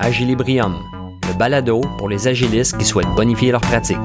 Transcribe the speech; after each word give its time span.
Agilibrium, 0.00 0.76
le 1.26 1.36
balado 1.36 1.80
pour 1.98 2.08
les 2.08 2.28
agilistes 2.28 2.78
qui 2.78 2.84
souhaitent 2.84 3.14
bonifier 3.16 3.50
leur 3.50 3.60
pratique. 3.60 3.98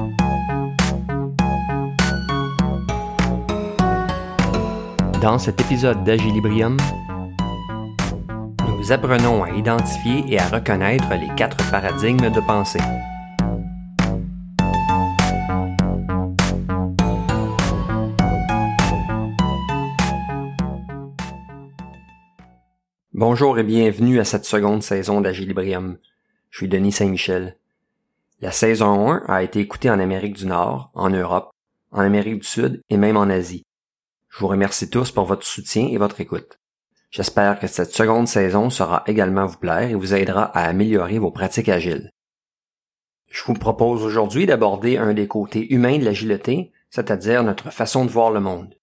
Dans 5.22 5.38
cet 5.38 5.60
épisode 5.60 6.02
d'Agilibrium, 6.02 6.76
nous 8.66 8.92
apprenons 8.92 9.44
à 9.44 9.50
identifier 9.50 10.24
et 10.28 10.38
à 10.38 10.48
reconnaître 10.48 11.08
les 11.14 11.32
quatre 11.36 11.58
paradigmes 11.70 12.30
de 12.30 12.40
pensée. 12.40 12.80
Bonjour 23.26 23.58
et 23.58 23.62
bienvenue 23.62 24.20
à 24.20 24.24
cette 24.26 24.44
seconde 24.44 24.82
saison 24.82 25.22
d'Agilibrium. 25.22 25.96
Je 26.50 26.58
suis 26.58 26.68
Denis 26.68 26.92
Saint-Michel. 26.92 27.56
La 28.42 28.50
saison 28.50 29.10
1 29.10 29.22
a 29.28 29.42
été 29.42 29.60
écoutée 29.60 29.88
en 29.88 29.98
Amérique 29.98 30.36
du 30.36 30.44
Nord, 30.44 30.90
en 30.92 31.08
Europe, 31.08 31.50
en 31.90 32.00
Amérique 32.00 32.40
du 32.40 32.46
Sud 32.46 32.82
et 32.90 32.98
même 32.98 33.16
en 33.16 33.30
Asie. 33.30 33.64
Je 34.28 34.40
vous 34.40 34.46
remercie 34.46 34.90
tous 34.90 35.10
pour 35.10 35.24
votre 35.24 35.46
soutien 35.46 35.86
et 35.86 35.96
votre 35.96 36.20
écoute. 36.20 36.58
J'espère 37.10 37.58
que 37.58 37.66
cette 37.66 37.94
seconde 37.94 38.28
saison 38.28 38.68
sera 38.68 39.04
également 39.06 39.46
vous 39.46 39.56
plaire 39.56 39.88
et 39.88 39.94
vous 39.94 40.12
aidera 40.12 40.42
à 40.42 40.66
améliorer 40.66 41.18
vos 41.18 41.30
pratiques 41.30 41.70
agiles. 41.70 42.10
Je 43.30 43.42
vous 43.44 43.54
propose 43.54 44.04
aujourd'hui 44.04 44.44
d'aborder 44.44 44.98
un 44.98 45.14
des 45.14 45.28
côtés 45.28 45.72
humains 45.72 45.96
de 45.96 46.04
l'agilité, 46.04 46.72
c'est-à-dire 46.90 47.42
notre 47.42 47.70
façon 47.70 48.04
de 48.04 48.10
voir 48.10 48.30
le 48.30 48.40
monde. 48.40 48.74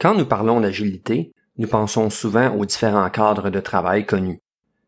Quand 0.00 0.16
nous 0.16 0.26
parlons 0.26 0.60
d'agilité, 0.60 1.32
nous 1.58 1.68
pensons 1.68 2.10
souvent 2.10 2.54
aux 2.54 2.64
différents 2.64 3.10
cadres 3.10 3.50
de 3.50 3.60
travail 3.60 4.04
connus. 4.06 4.40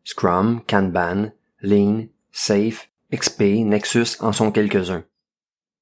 Scrum, 0.03 0.61
Kanban, 0.67 1.31
Lean, 1.61 2.05
Safe, 2.31 2.89
XP, 3.13 3.41
Nexus 3.65 4.17
en 4.19 4.31
sont 4.31 4.51
quelques-uns. 4.51 5.03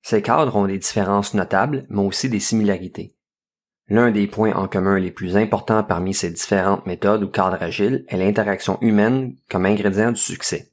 Ces 0.01 0.21
cadres 0.21 0.55
ont 0.55 0.67
des 0.67 0.79
différences 0.79 1.33
notables, 1.33 1.85
mais 1.89 2.01
aussi 2.01 2.29
des 2.29 2.39
similarités. 2.39 3.15
L'un 3.89 4.11
des 4.11 4.27
points 4.27 4.53
en 4.53 4.67
commun 4.67 4.99
les 4.99 5.11
plus 5.11 5.37
importants 5.37 5.83
parmi 5.83 6.13
ces 6.13 6.29
différentes 6.29 6.85
méthodes 6.85 7.23
ou 7.23 7.27
cadres 7.27 7.61
agiles 7.61 8.05
est 8.09 8.17
l'interaction 8.17 8.77
humaine 8.81 9.35
comme 9.49 9.65
ingrédient 9.65 10.11
du 10.11 10.19
succès. 10.19 10.71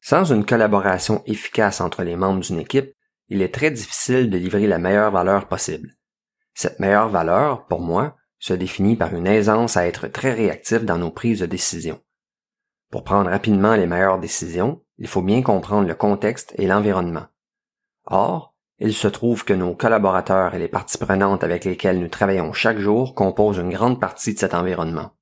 Sans 0.00 0.32
une 0.32 0.44
collaboration 0.44 1.22
efficace 1.26 1.80
entre 1.80 2.02
les 2.02 2.14
membres 2.14 2.40
d'une 2.40 2.58
équipe, 2.58 2.92
il 3.28 3.42
est 3.42 3.54
très 3.54 3.70
difficile 3.70 4.30
de 4.30 4.36
livrer 4.36 4.66
la 4.66 4.78
meilleure 4.78 5.10
valeur 5.10 5.48
possible. 5.48 5.94
Cette 6.52 6.78
meilleure 6.78 7.08
valeur, 7.08 7.66
pour 7.66 7.80
moi, 7.80 8.16
se 8.44 8.52
définit 8.52 8.94
par 8.94 9.14
une 9.14 9.26
aisance 9.26 9.78
à 9.78 9.86
être 9.86 10.06
très 10.06 10.34
réactif 10.34 10.84
dans 10.84 10.98
nos 10.98 11.10
prises 11.10 11.40
de 11.40 11.46
décision. 11.46 11.98
Pour 12.90 13.02
prendre 13.02 13.30
rapidement 13.30 13.74
les 13.74 13.86
meilleures 13.86 14.18
décisions, 14.18 14.82
il 14.98 15.06
faut 15.06 15.22
bien 15.22 15.40
comprendre 15.40 15.88
le 15.88 15.94
contexte 15.94 16.52
et 16.58 16.66
l'environnement. 16.66 17.24
Or, 18.04 18.54
il 18.80 18.92
se 18.92 19.08
trouve 19.08 19.46
que 19.46 19.54
nos 19.54 19.74
collaborateurs 19.74 20.54
et 20.54 20.58
les 20.58 20.68
parties 20.68 20.98
prenantes 20.98 21.42
avec 21.42 21.64
lesquelles 21.64 21.98
nous 21.98 22.08
travaillons 22.08 22.52
chaque 22.52 22.76
jour 22.76 23.14
composent 23.14 23.56
une 23.56 23.72
grande 23.72 23.98
partie 23.98 24.34
de 24.34 24.38
cet 24.38 24.52
environnement. 24.52 25.12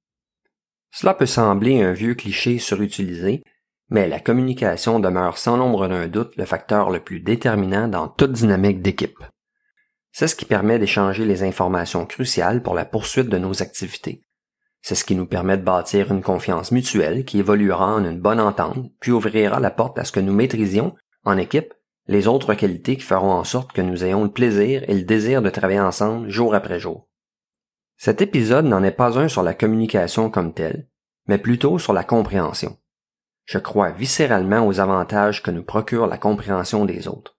Cela 0.90 1.14
peut 1.14 1.24
sembler 1.24 1.80
un 1.80 1.92
vieux 1.92 2.16
cliché 2.16 2.58
surutilisé, 2.58 3.44
mais 3.88 4.08
la 4.08 4.18
communication 4.18 4.98
demeure 4.98 5.38
sans 5.38 5.56
l'ombre 5.56 5.86
d'un 5.86 6.08
doute 6.08 6.34
le 6.34 6.44
facteur 6.44 6.90
le 6.90 6.98
plus 6.98 7.20
déterminant 7.20 7.86
dans 7.86 8.08
toute 8.08 8.32
dynamique 8.32 8.82
d'équipe. 8.82 9.22
C'est 10.12 10.28
ce 10.28 10.36
qui 10.36 10.44
permet 10.44 10.78
d'échanger 10.78 11.24
les 11.24 11.42
informations 11.42 12.06
cruciales 12.06 12.62
pour 12.62 12.74
la 12.74 12.84
poursuite 12.84 13.28
de 13.28 13.38
nos 13.38 13.62
activités. 13.62 14.22
C'est 14.82 14.94
ce 14.94 15.04
qui 15.04 15.16
nous 15.16 15.26
permet 15.26 15.56
de 15.56 15.62
bâtir 15.62 16.12
une 16.12 16.22
confiance 16.22 16.70
mutuelle 16.70 17.24
qui 17.24 17.38
évoluera 17.38 17.94
en 17.94 18.04
une 18.04 18.20
bonne 18.20 18.40
entente, 18.40 18.90
puis 19.00 19.12
ouvrira 19.12 19.58
la 19.58 19.70
porte 19.70 19.98
à 19.98 20.04
ce 20.04 20.12
que 20.12 20.20
nous 20.20 20.32
maîtrisions, 20.32 20.94
en 21.24 21.38
équipe, 21.38 21.72
les 22.08 22.26
autres 22.26 22.54
qualités 22.54 22.96
qui 22.96 23.04
feront 23.04 23.30
en 23.30 23.44
sorte 23.44 23.72
que 23.72 23.80
nous 23.80 24.04
ayons 24.04 24.24
le 24.24 24.30
plaisir 24.30 24.82
et 24.88 24.94
le 24.94 25.02
désir 25.02 25.40
de 25.40 25.50
travailler 25.50 25.80
ensemble 25.80 26.28
jour 26.28 26.54
après 26.54 26.80
jour. 26.80 27.08
Cet 27.96 28.20
épisode 28.20 28.64
n'en 28.64 28.82
est 28.82 28.90
pas 28.90 29.18
un 29.18 29.28
sur 29.28 29.44
la 29.44 29.54
communication 29.54 30.28
comme 30.28 30.52
telle, 30.52 30.88
mais 31.28 31.38
plutôt 31.38 31.78
sur 31.78 31.92
la 31.92 32.02
compréhension. 32.02 32.76
Je 33.44 33.58
crois 33.58 33.90
viscéralement 33.90 34.66
aux 34.66 34.80
avantages 34.80 35.42
que 35.42 35.52
nous 35.52 35.62
procure 35.62 36.06
la 36.06 36.18
compréhension 36.18 36.84
des 36.84 37.06
autres. 37.06 37.38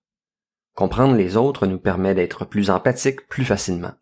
Comprendre 0.73 1.15
les 1.15 1.37
autres 1.37 1.67
nous 1.67 1.79
permet 1.79 2.15
d'être 2.15 2.45
plus 2.45 2.69
empathiques 2.69 3.27
plus 3.27 3.45
facilement. 3.45 3.93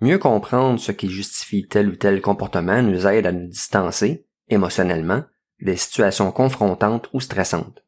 Mieux 0.00 0.18
comprendre 0.18 0.78
ce 0.78 0.92
qui 0.92 1.08
justifie 1.08 1.66
tel 1.66 1.88
ou 1.88 1.96
tel 1.96 2.20
comportement 2.20 2.82
nous 2.82 3.06
aide 3.06 3.26
à 3.26 3.32
nous 3.32 3.48
distancer, 3.48 4.26
émotionnellement, 4.48 5.24
des 5.60 5.76
situations 5.76 6.30
confrontantes 6.30 7.08
ou 7.12 7.20
stressantes. 7.20 7.84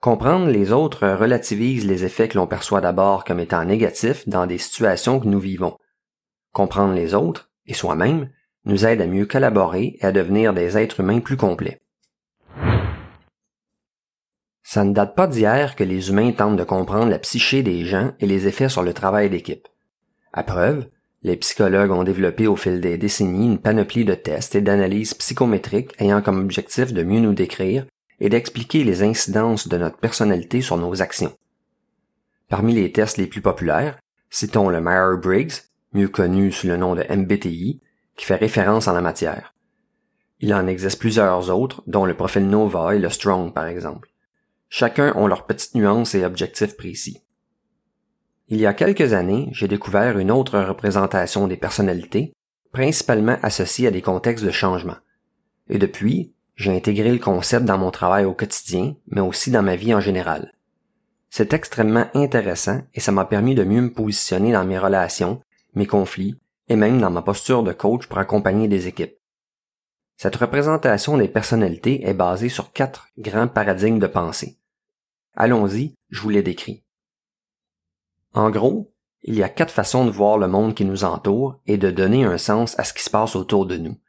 Comprendre 0.00 0.48
les 0.48 0.72
autres 0.72 1.08
relativise 1.08 1.86
les 1.86 2.04
effets 2.04 2.28
que 2.28 2.36
l'on 2.36 2.46
perçoit 2.46 2.80
d'abord 2.80 3.24
comme 3.24 3.40
étant 3.40 3.64
négatifs 3.64 4.28
dans 4.28 4.46
des 4.46 4.58
situations 4.58 5.18
que 5.20 5.26
nous 5.26 5.40
vivons. 5.40 5.78
Comprendre 6.52 6.94
les 6.94 7.14
autres, 7.14 7.50
et 7.66 7.74
soi-même, 7.74 8.30
nous 8.64 8.84
aide 8.84 9.00
à 9.00 9.06
mieux 9.06 9.26
collaborer 9.26 9.96
et 10.00 10.04
à 10.04 10.12
devenir 10.12 10.52
des 10.52 10.76
êtres 10.76 11.00
humains 11.00 11.20
plus 11.20 11.36
complets. 11.36 11.80
Ça 14.68 14.82
ne 14.82 14.92
date 14.92 15.14
pas 15.14 15.28
d'hier 15.28 15.76
que 15.76 15.84
les 15.84 16.08
humains 16.08 16.32
tentent 16.32 16.56
de 16.56 16.64
comprendre 16.64 17.08
la 17.08 17.20
psyché 17.20 17.62
des 17.62 17.84
gens 17.84 18.10
et 18.18 18.26
les 18.26 18.48
effets 18.48 18.68
sur 18.68 18.82
le 18.82 18.92
travail 18.92 19.30
d'équipe. 19.30 19.68
À 20.32 20.42
preuve, 20.42 20.88
les 21.22 21.36
psychologues 21.36 21.92
ont 21.92 22.02
développé 22.02 22.48
au 22.48 22.56
fil 22.56 22.80
des 22.80 22.98
décennies 22.98 23.46
une 23.46 23.60
panoplie 23.60 24.04
de 24.04 24.14
tests 24.14 24.56
et 24.56 24.60
d'analyses 24.60 25.14
psychométriques 25.14 25.94
ayant 26.00 26.20
comme 26.20 26.40
objectif 26.40 26.92
de 26.92 27.04
mieux 27.04 27.20
nous 27.20 27.32
décrire 27.32 27.86
et 28.18 28.28
d'expliquer 28.28 28.82
les 28.82 29.04
incidences 29.04 29.68
de 29.68 29.78
notre 29.78 29.98
personnalité 29.98 30.60
sur 30.62 30.76
nos 30.76 31.00
actions. 31.00 31.36
Parmi 32.48 32.74
les 32.74 32.90
tests 32.90 33.18
les 33.18 33.28
plus 33.28 33.42
populaires, 33.42 33.96
citons 34.30 34.68
le 34.68 34.80
Myers-Briggs, 34.80 35.62
mieux 35.92 36.08
connu 36.08 36.50
sous 36.50 36.66
le 36.66 36.76
nom 36.76 36.96
de 36.96 37.04
MBTI, 37.08 37.80
qui 38.16 38.24
fait 38.24 38.34
référence 38.34 38.88
en 38.88 38.94
la 38.94 39.00
matière. 39.00 39.54
Il 40.40 40.52
en 40.52 40.66
existe 40.66 40.98
plusieurs 40.98 41.56
autres, 41.56 41.84
dont 41.86 42.04
le 42.04 42.14
profil 42.14 42.48
Nova 42.48 42.96
et 42.96 42.98
le 42.98 43.10
Strong 43.10 43.54
par 43.54 43.66
exemple. 43.66 44.10
Chacun 44.68 45.14
ont 45.16 45.26
leurs 45.26 45.46
petites 45.46 45.74
nuances 45.74 46.14
et 46.14 46.24
objectifs 46.24 46.76
précis. 46.76 47.22
Il 48.48 48.60
y 48.60 48.66
a 48.66 48.74
quelques 48.74 49.12
années, 49.12 49.48
j'ai 49.52 49.68
découvert 49.68 50.18
une 50.18 50.30
autre 50.30 50.58
représentation 50.60 51.48
des 51.48 51.56
personnalités, 51.56 52.32
principalement 52.72 53.38
associée 53.42 53.88
à 53.88 53.90
des 53.90 54.02
contextes 54.02 54.44
de 54.44 54.50
changement. 54.50 54.96
Et 55.68 55.78
depuis, 55.78 56.32
j'ai 56.54 56.74
intégré 56.74 57.10
le 57.10 57.18
concept 57.18 57.64
dans 57.64 57.78
mon 57.78 57.90
travail 57.90 58.24
au 58.24 58.34
quotidien, 58.34 58.94
mais 59.08 59.20
aussi 59.20 59.50
dans 59.50 59.62
ma 59.62 59.76
vie 59.76 59.94
en 59.94 60.00
général. 60.00 60.52
C'est 61.28 61.52
extrêmement 61.52 62.06
intéressant 62.14 62.82
et 62.94 63.00
ça 63.00 63.12
m'a 63.12 63.24
permis 63.24 63.54
de 63.54 63.64
mieux 63.64 63.82
me 63.82 63.92
positionner 63.92 64.52
dans 64.52 64.64
mes 64.64 64.78
relations, 64.78 65.40
mes 65.74 65.86
conflits 65.86 66.38
et 66.68 66.76
même 66.76 67.00
dans 67.00 67.10
ma 67.10 67.22
posture 67.22 67.62
de 67.62 67.72
coach 67.72 68.06
pour 68.06 68.18
accompagner 68.18 68.68
des 68.68 68.86
équipes. 68.86 69.15
Cette 70.16 70.36
représentation 70.36 71.18
des 71.18 71.28
personnalités 71.28 72.06
est 72.06 72.14
basée 72.14 72.48
sur 72.48 72.72
quatre 72.72 73.08
grands 73.18 73.48
paradigmes 73.48 73.98
de 73.98 74.06
pensée. 74.06 74.58
Allons-y, 75.34 75.94
je 76.08 76.20
vous 76.20 76.30
les 76.30 76.42
décris. 76.42 76.84
En 78.32 78.50
gros, 78.50 78.94
il 79.22 79.34
y 79.34 79.42
a 79.42 79.48
quatre 79.48 79.72
façons 79.72 80.06
de 80.06 80.10
voir 80.10 80.38
le 80.38 80.48
monde 80.48 80.74
qui 80.74 80.84
nous 80.84 81.04
entoure 81.04 81.60
et 81.66 81.76
de 81.76 81.90
donner 81.90 82.24
un 82.24 82.38
sens 82.38 82.78
à 82.78 82.84
ce 82.84 82.94
qui 82.94 83.02
se 83.02 83.10
passe 83.10 83.36
autour 83.36 83.66
de 83.66 83.76
nous. 83.76 84.00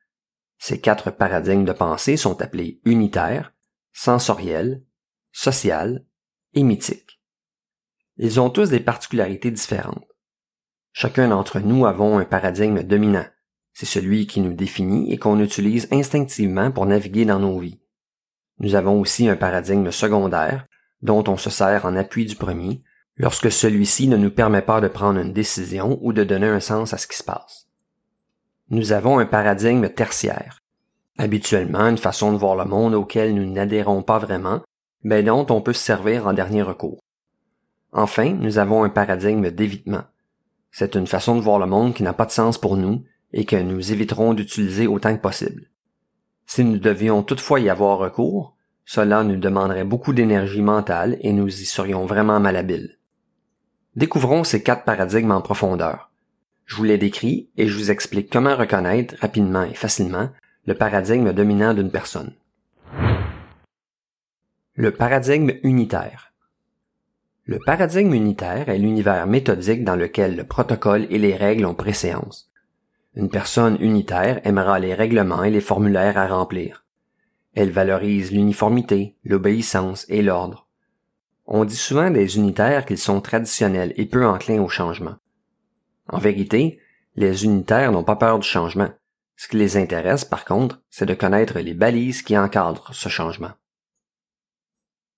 Ces 0.58 0.80
quatre 0.80 1.12
paradigmes 1.12 1.66
de 1.66 1.74
pensée 1.74 2.18
sont 2.18 2.42
appelés 2.42 2.82
unitaires, 2.86 3.54
sensoriels, 3.94 4.84
social 5.32 6.06
et 6.54 6.64
mythiques. 6.64 7.22
Ils 8.18 8.40
ont 8.40 8.50
tous 8.50 8.70
des 8.70 8.80
particularités 8.80 9.52
différentes. 9.52 10.08
Chacun 10.94 11.28
d'entre 11.28 11.60
nous 11.60 11.86
avons 11.86 12.18
un 12.18 12.26
paradigme 12.26 12.82
dominant, 12.82 13.28
c'est 13.80 13.86
celui 13.86 14.26
qui 14.26 14.42
nous 14.42 14.54
définit 14.54 15.14
et 15.14 15.20
qu'on 15.20 15.40
utilise 15.40 15.88
instinctivement 15.92 16.72
pour 16.72 16.88
naviguer 16.88 17.26
dans 17.26 17.38
nos 17.38 17.60
vies. 17.60 17.80
Nous 18.60 18.74
avons 18.74 19.00
aussi 19.00 19.30
un 19.30 19.36
paradigme 19.36 19.92
secondaire, 19.92 20.66
dont 21.04 21.24
on 21.28 21.38
se 21.38 21.52
sert 21.52 21.86
en 21.86 21.96
appui 21.96 22.26
du 22.26 22.36
premier, 22.36 22.82
lorsque 23.18 23.52
celui-ci 23.52 24.08
ne 24.08 24.18
nous 24.18 24.32
permet 24.32 24.64
pas 24.64 24.82
de 24.82 24.88
prendre 24.88 25.20
une 25.20 25.32
décision 25.32 26.00
ou 26.02 26.12
de 26.12 26.24
donner 26.24 26.48
un 26.48 26.60
sens 26.60 26.96
à 26.96 26.98
ce 26.98 27.06
qui 27.06 27.18
se 27.18 27.24
passe. 27.24 27.68
Nous 28.72 28.94
avons 28.94 29.20
un 29.20 29.28
paradigme 29.28 29.90
tertiaire, 29.90 30.58
habituellement 31.20 31.88
une 31.88 32.00
façon 32.00 32.34
de 32.34 32.38
voir 32.38 32.56
le 32.56 32.66
monde 32.66 32.96
auquel 32.96 33.36
nous 33.36 33.46
n'adhérons 33.46 34.02
pas 34.02 34.18
vraiment, 34.18 34.62
mais 35.04 35.22
dont 35.22 35.46
on 35.52 35.62
peut 35.62 35.74
se 35.74 35.86
servir 35.86 36.26
en 36.26 36.34
dernier 36.34 36.64
recours. 36.64 37.04
Enfin, 37.92 38.34
nous 38.34 38.58
avons 38.58 38.84
un 38.84 38.90
paradigme 38.90 39.52
d'évitement. 39.52 40.06
C'est 40.72 40.96
une 40.96 41.06
façon 41.06 41.36
de 41.36 41.42
voir 41.42 41.60
le 41.60 41.68
monde 41.68 41.94
qui 41.94 42.02
n'a 42.02 42.14
pas 42.14 42.26
de 42.26 42.32
sens 42.32 42.58
pour 42.58 42.76
nous 42.76 43.04
et 43.34 43.46
que 43.46 43.56
nous 43.56 43.92
éviterons 43.92 44.34
d'utiliser 44.34 44.88
autant 44.88 45.16
que 45.16 45.22
possible. 45.22 45.70
Si 46.46 46.64
nous 46.64 46.78
devions 46.78 47.24
toutefois 47.24 47.60
y 47.60 47.70
avoir 47.70 47.98
recours, 47.98 48.56
cela 48.86 49.24
nous 49.24 49.36
demanderait 49.36 49.84
beaucoup 49.84 50.14
d'énergie 50.14 50.62
mentale 50.62 51.18
et 51.22 51.34
nous 51.34 51.48
y 51.48 51.66
serions 51.66 52.06
vraiment 52.06 52.40
malhabiles. 52.40 52.98
Découvrons 53.98 54.44
ces 54.44 54.64
quatre 54.64 54.86
paradigmes 54.86 55.32
en 55.32 55.42
profondeur. 55.42 56.12
Je 56.66 56.76
vous 56.76 56.84
les 56.84 56.98
décris 56.98 57.50
et 57.58 57.68
je 57.68 57.78
vous 57.78 57.92
explique 57.92 58.32
comment 58.32 58.56
reconnaître 58.56 59.16
rapidement 59.20 59.64
et 59.64 59.74
facilement 59.74 60.30
le 60.66 60.74
paradigme 60.74 61.34
dominant 61.34 61.74
d'une 61.74 61.92
personne. 61.92 62.34
Le 64.76 64.92
paradigme 64.92 65.52
unitaire. 65.64 66.34
Le 67.46 67.60
paradigme 67.60 68.14
unitaire 68.14 68.70
est 68.70 68.78
l'univers 68.78 69.26
méthodique 69.26 69.84
dans 69.84 69.96
lequel 69.96 70.36
le 70.36 70.44
protocole 70.44 71.08
et 71.10 71.18
les 71.18 71.36
règles 71.36 71.66
ont 71.66 71.74
préséance. 71.74 72.52
Une 73.18 73.30
personne 73.30 73.78
unitaire 73.80 74.46
aimera 74.46 74.78
les 74.78 74.94
règlements 74.94 75.44
et 75.44 75.50
les 75.50 75.60
formulaires 75.60 76.20
à 76.20 76.28
remplir. 76.28 76.86
Elle 77.56 77.72
valorise 77.72 78.32
l'uniformité, 78.32 79.16
l'obéissance 79.24 80.06
et 80.08 80.22
l'ordre. 80.22 80.68
On 81.48 81.66
dit 81.66 81.76
souvent 81.76 82.12
des 82.12 82.38
unitaires 82.38 82.86
qu'ils 82.86 83.00
sont 83.00 83.20
traditionnels 83.20 83.92
et 83.96 84.06
peu 84.06 84.24
enclins 84.24 84.62
au 84.62 84.70
changement. 84.70 85.16
En 86.10 86.20
vérité, 86.20 86.80
les 87.16 87.44
unitaires 87.44 87.92
n'ont 87.92 88.04
pas 88.04 88.18
peur 88.18 88.38
du 88.38 88.48
changement. 88.48 88.92
Ce 89.36 89.48
qui 89.48 89.58
les 89.58 89.78
intéresse, 89.78 90.24
par 90.24 90.46
contre, 90.46 90.84
c'est 90.92 91.08
de 91.08 91.16
connaître 91.16 91.58
les 91.58 91.74
balises 91.74 92.22
qui 92.22 92.38
encadrent 92.38 92.94
ce 92.94 93.10
changement. 93.10 93.54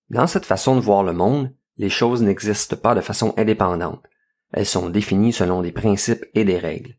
Dans 0.09 0.27
cette 0.27 0.45
façon 0.45 0.77
de 0.77 0.81
voir 0.81 1.03
le 1.03 1.11
monde, 1.11 1.53
les 1.75 1.89
choses 1.89 2.21
n'existent 2.21 2.77
pas 2.77 2.95
de 2.95 3.01
façon 3.01 3.33
indépendante. 3.35 4.05
Elles 4.53 4.65
sont 4.65 4.89
définies 4.89 5.33
selon 5.33 5.61
des 5.61 5.73
principes 5.73 6.23
et 6.33 6.45
des 6.45 6.59
règles. 6.59 6.95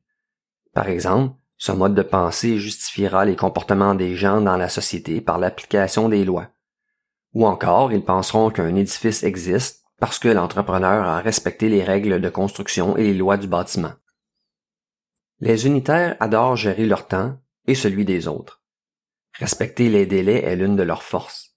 Par 0.72 0.88
exemple, 0.88 1.34
ce 1.56 1.72
mode 1.72 1.94
de 1.94 2.02
pensée 2.02 2.58
justifiera 2.58 3.24
les 3.24 3.36
comportements 3.36 3.94
des 3.94 4.16
gens 4.16 4.40
dans 4.40 4.56
la 4.56 4.68
société 4.68 5.20
par 5.20 5.38
l'application 5.38 6.08
des 6.08 6.24
lois. 6.24 6.48
Ou 7.34 7.46
encore, 7.46 7.92
ils 7.92 8.04
penseront 8.04 8.50
qu'un 8.50 8.74
édifice 8.74 9.22
existe 9.22 9.84
parce 9.98 10.18
que 10.18 10.28
l'entrepreneur 10.28 11.06
a 11.06 11.20
respecté 11.20 11.68
les 11.68 11.84
règles 11.84 12.20
de 12.20 12.28
construction 12.30 12.96
et 12.96 13.04
les 13.04 13.14
lois 13.14 13.36
du 13.36 13.46
bâtiment. 13.46 13.92
Les 15.40 15.66
unitaires 15.66 16.16
adorent 16.20 16.56
gérer 16.56 16.86
leur 16.86 17.06
temps 17.06 17.38
et 17.66 17.74
celui 17.74 18.04
des 18.04 18.26
autres. 18.26 18.62
Respecter 19.38 19.88
les 19.88 20.06
délais 20.06 20.42
est 20.42 20.56
l'une 20.56 20.76
de 20.76 20.82
leurs 20.82 21.02
forces. 21.02 21.56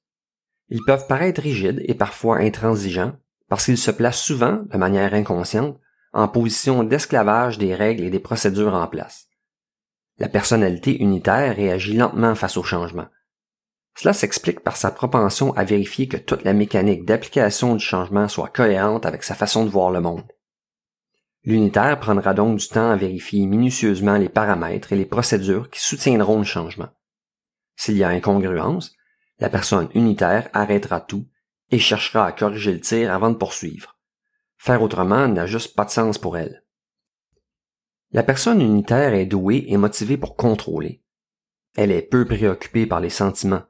Ils 0.70 0.84
peuvent 0.86 1.08
paraître 1.08 1.42
rigides 1.42 1.82
et 1.86 1.94
parfois 1.94 2.38
intransigeants 2.38 3.14
parce 3.50 3.66
qu'ils 3.66 3.78
se 3.78 3.92
placent 3.92 4.22
souvent, 4.22 4.64
de 4.70 4.78
manière 4.78 5.14
inconsciente, 5.14 5.80
en 6.14 6.28
position 6.28 6.84
d'esclavage 6.84 7.58
des 7.58 7.76
règles 7.76 8.04
et 8.04 8.10
des 8.10 8.20
procédures 8.20 8.76
en 8.76 8.88
place. 8.88 9.28
La 10.20 10.30
personnalité 10.30 11.02
unitaire 11.02 11.56
réagit 11.56 11.98
lentement 11.98 12.36
face 12.36 12.58
au 12.58 12.64
changement. 12.64 13.08
Cela 13.96 14.14
s'explique 14.14 14.62
par 14.62 14.78
sa 14.78 14.92
propension 14.92 15.54
à 15.54 15.64
vérifier 15.64 16.08
que 16.08 16.18
toute 16.18 16.44
la 16.44 16.54
mécanique 16.54 17.06
d'application 17.06 17.76
du 17.76 17.84
changement 17.84 18.28
soit 18.28 18.50
cohérente 18.50 19.06
avec 19.06 19.24
sa 19.24 19.36
façon 19.36 19.66
de 19.66 19.70
voir 19.70 19.92
le 19.92 20.02
monde. 20.02 20.24
L'unitaire 21.46 22.00
prendra 22.00 22.34
donc 22.34 22.58
du 22.58 22.68
temps 22.68 22.92
à 22.92 22.96
vérifier 22.96 23.46
minutieusement 23.46 24.18
les 24.18 24.30
paramètres 24.30 24.94
et 24.94 24.96
les 24.96 25.06
procédures 25.06 25.70
qui 25.70 25.82
soutiendront 25.82 26.38
le 26.38 26.46
changement. 26.46 26.90
S'il 27.76 27.98
y 27.98 28.04
a 28.04 28.10
incongruence, 28.10 28.96
la 29.40 29.50
personne 29.50 29.90
unitaire 29.94 30.50
arrêtera 30.54 31.02
tout 31.02 31.28
et 31.72 31.80
cherchera 31.80 32.28
à 32.28 32.32
corriger 32.32 32.72
le 32.72 32.80
tir 32.80 33.12
avant 33.12 33.30
de 33.30 33.36
poursuivre. 33.36 33.93
Faire 34.64 34.82
autrement 34.82 35.28
n'a 35.28 35.46
juste 35.46 35.76
pas 35.76 35.84
de 35.84 35.90
sens 35.90 36.18
pour 36.18 36.38
elle. 36.38 36.64
La 38.14 38.24
personne 38.24 38.62
unitaire 38.62 39.14
est 39.14 39.26
douée 39.26 39.66
et 39.68 39.76
motivée 39.76 40.16
pour 40.16 40.38
contrôler. 40.38 41.04
Elle 41.76 41.92
est 41.92 42.02
peu 42.02 42.24
préoccupée 42.24 42.86
par 42.86 43.02
les 43.02 43.10
sentiments. 43.10 43.64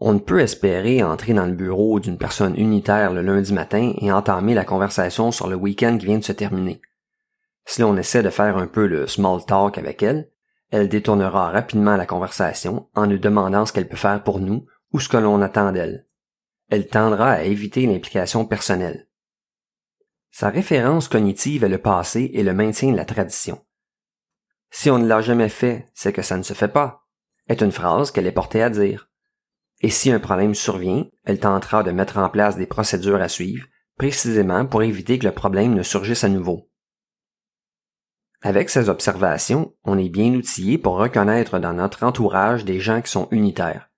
On 0.00 0.12
ne 0.12 0.18
peut 0.18 0.40
espérer 0.40 1.04
entrer 1.04 1.34
dans 1.34 1.46
le 1.46 1.52
bureau 1.52 2.00
d'une 2.00 2.18
personne 2.18 2.58
unitaire 2.58 3.12
le 3.12 3.22
lundi 3.22 3.52
matin 3.52 3.92
et 4.00 4.10
entamer 4.10 4.54
la 4.54 4.64
conversation 4.64 5.30
sur 5.30 5.46
le 5.46 5.54
week-end 5.54 5.98
qui 5.98 6.06
vient 6.06 6.18
de 6.18 6.24
se 6.24 6.32
terminer. 6.32 6.82
Si 7.64 7.82
l'on 7.82 7.96
essaie 7.96 8.24
de 8.24 8.30
faire 8.30 8.56
un 8.56 8.66
peu 8.66 8.88
le 8.88 9.06
small 9.06 9.46
talk 9.46 9.78
avec 9.78 10.02
elle, 10.02 10.32
elle 10.72 10.88
détournera 10.88 11.52
rapidement 11.52 11.94
la 11.94 12.06
conversation 12.06 12.88
en 12.96 13.06
nous 13.06 13.18
demandant 13.18 13.66
ce 13.66 13.72
qu'elle 13.72 13.88
peut 13.88 13.94
faire 13.94 14.24
pour 14.24 14.40
nous 14.40 14.66
ou 14.92 14.98
ce 14.98 15.08
que 15.08 15.16
l'on 15.16 15.40
attend 15.42 15.70
d'elle. 15.70 16.08
Elle 16.70 16.88
tendra 16.88 17.30
à 17.30 17.42
éviter 17.44 17.86
l'implication 17.86 18.44
personnelle. 18.44 19.06
Sa 20.36 20.50
référence 20.50 21.06
cognitive 21.06 21.62
est 21.62 21.68
le 21.68 21.78
passé 21.78 22.28
et 22.34 22.42
le 22.42 22.52
maintien 22.52 22.90
de 22.90 22.96
la 22.96 23.04
tradition. 23.04 23.64
Si 24.68 24.90
on 24.90 24.98
ne 24.98 25.06
l'a 25.06 25.20
jamais 25.20 25.48
fait, 25.48 25.88
c'est 25.94 26.12
que 26.12 26.22
ça 26.22 26.36
ne 26.36 26.42
se 26.42 26.54
fait 26.54 26.66
pas, 26.66 27.06
est 27.46 27.62
une 27.62 27.70
phrase 27.70 28.10
qu'elle 28.10 28.26
est 28.26 28.32
portée 28.32 28.60
à 28.60 28.68
dire. 28.68 29.08
Et 29.80 29.90
si 29.90 30.10
un 30.10 30.18
problème 30.18 30.56
survient, 30.56 31.06
elle 31.22 31.38
tentera 31.38 31.84
de 31.84 31.92
mettre 31.92 32.18
en 32.18 32.28
place 32.28 32.56
des 32.56 32.66
procédures 32.66 33.22
à 33.22 33.28
suivre, 33.28 33.68
précisément 33.96 34.66
pour 34.66 34.82
éviter 34.82 35.20
que 35.20 35.26
le 35.26 35.32
problème 35.32 35.72
ne 35.72 35.84
surgisse 35.84 36.24
à 36.24 36.28
nouveau. 36.28 36.68
Avec 38.42 38.70
ces 38.70 38.88
observations, 38.88 39.72
on 39.84 39.98
est 39.98 40.08
bien 40.08 40.34
outillé 40.34 40.78
pour 40.78 40.96
reconnaître 40.96 41.60
dans 41.60 41.74
notre 41.74 42.02
entourage 42.02 42.64
des 42.64 42.80
gens 42.80 43.00
qui 43.00 43.12
sont 43.12 43.28
unitaires. 43.30 43.88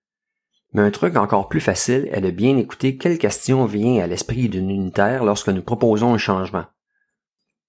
Mais 0.76 0.82
un 0.82 0.90
truc 0.90 1.16
encore 1.16 1.48
plus 1.48 1.62
facile 1.62 2.06
est 2.12 2.20
de 2.20 2.30
bien 2.30 2.58
écouter 2.58 2.98
quelle 2.98 3.16
question 3.16 3.64
vient 3.64 4.04
à 4.04 4.06
l'esprit 4.06 4.50
d'une 4.50 4.68
unitaire 4.68 5.24
lorsque 5.24 5.48
nous 5.48 5.62
proposons 5.62 6.12
un 6.12 6.18
changement. 6.18 6.66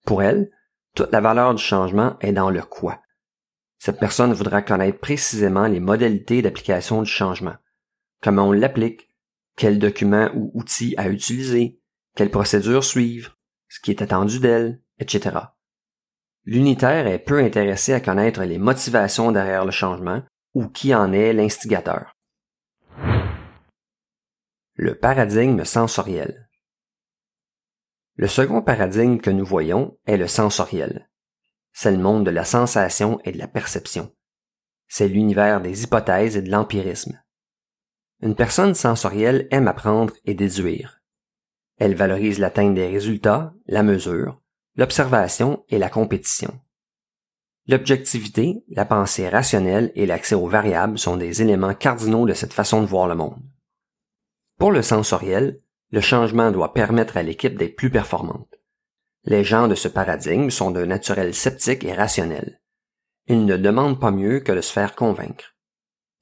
Pour 0.06 0.22
elle, 0.22 0.52
toute 0.94 1.14
la 1.14 1.22
valeur 1.22 1.56
du 1.56 1.64
changement 1.64 2.18
est 2.20 2.34
dans 2.34 2.50
le 2.50 2.62
quoi. 2.62 3.02
Cette 3.80 3.98
personne 3.98 4.34
voudra 4.34 4.62
connaître 4.62 5.00
précisément 5.00 5.68
les 5.68 5.80
modalités 5.80 6.42
d'application 6.42 7.02
du 7.02 7.10
changement. 7.10 7.56
Comment 8.22 8.50
on 8.50 8.52
l'applique, 8.52 9.08
quels 9.56 9.80
documents 9.80 10.30
ou 10.36 10.52
outils 10.54 10.94
à 10.98 11.08
utiliser, 11.08 11.80
quelles 12.14 12.30
procédures 12.30 12.84
suivre, 12.84 13.38
ce 13.70 13.80
qui 13.80 13.92
est 13.92 14.02
attendu 14.02 14.42
d'elle, 14.42 14.82
etc. 15.00 15.34
L'unitaire 16.44 17.08
est 17.08 17.20
peu 17.20 17.40
intéressé 17.40 17.94
à 17.94 18.02
connaître 18.02 18.44
les 18.44 18.58
motivations 18.58 19.32
derrière 19.32 19.64
le 19.64 19.72
changement 19.72 20.24
ou 20.54 20.68
qui 20.68 20.94
en 20.94 21.14
est 21.14 21.32
l'instigateur. 21.32 22.17
Le 24.80 24.94
paradigme 24.94 25.64
sensoriel. 25.64 26.52
Le 28.16 28.28
second 28.28 28.62
paradigme 28.62 29.18
que 29.18 29.32
nous 29.32 29.44
voyons 29.44 29.98
est 30.06 30.18
le 30.18 30.28
sensoriel. 30.28 31.10
C'est 31.74 31.90
le 31.90 31.98
monde 31.98 32.28
de 32.28 32.30
la 32.30 32.44
sensation 32.44 33.20
et 33.24 33.32
de 33.32 33.40
la 33.40 33.48
perception. 33.48 34.14
C'est 34.88 35.08
l'univers 35.08 35.62
des 35.62 35.82
hypothèses 35.82 36.38
et 36.38 36.44
de 36.44 36.52
l'empirisme. 36.52 37.20
Une 38.22 38.36
personne 38.36 38.76
sensorielle 38.76 39.48
aime 39.50 39.68
apprendre 39.68 40.14
et 40.26 40.36
déduire. 40.36 41.02
Elle 41.78 41.96
valorise 41.96 42.38
l'atteinte 42.38 42.76
des 42.76 42.88
résultats, 42.88 43.56
la 43.66 43.82
mesure, 43.82 44.40
l'observation 44.76 45.66
et 45.70 45.80
la 45.80 45.90
compétition. 45.90 46.54
L'objectivité, 47.68 48.64
la 48.70 48.86
pensée 48.86 49.28
rationnelle 49.28 49.92
et 49.96 50.06
l'accès 50.06 50.36
aux 50.36 50.48
variables 50.48 51.00
sont 51.00 51.18
des 51.18 51.42
éléments 51.42 51.74
cardinaux 51.74 52.28
de 52.28 52.34
cette 52.34 52.54
façon 52.54 52.84
de 52.84 52.88
voir 52.88 53.08
le 53.08 53.16
monde. 53.16 53.42
Pour 54.58 54.72
le 54.72 54.82
sensoriel, 54.82 55.62
le 55.92 56.02
changement 56.02 56.52
doit 56.52 56.74
permettre 56.74 57.18
à 57.18 57.24
l'équipe 57.24 57.58
d'être 57.58 57.76
plus 57.76 57.92
performante. 57.92 58.60
Les 59.24 59.44
gens 59.44 59.68
de 59.68 59.76
ce 59.76 59.88
paradigme 59.88 60.50
sont 60.50 60.72
de 60.72 60.84
naturel 60.84 61.34
sceptique 61.34 61.84
et 61.84 61.94
rationnel. 61.94 62.60
Ils 63.28 63.46
ne 63.46 63.58
demandent 63.58 64.00
pas 64.00 64.12
mieux 64.12 64.40
que 64.40 64.52
de 64.52 64.62
se 64.62 64.72
faire 64.72 64.96
convaincre. 64.96 65.56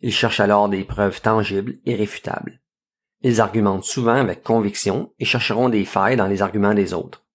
Ils 0.02 0.12
cherchent 0.12 0.40
alors 0.40 0.70
des 0.70 0.84
preuves 0.84 1.22
tangibles 1.22 1.78
et 1.86 1.96
réfutables. 1.96 2.62
Ils 3.22 3.42
argumentent 3.42 3.86
souvent 3.86 4.16
avec 4.16 4.44
conviction 4.44 5.14
et 5.20 5.26
chercheront 5.26 5.70
des 5.70 5.86
failles 5.86 6.18
dans 6.18 6.28
les 6.28 6.42
arguments 6.42 6.74
des 6.74 6.94
autres. 6.94 7.26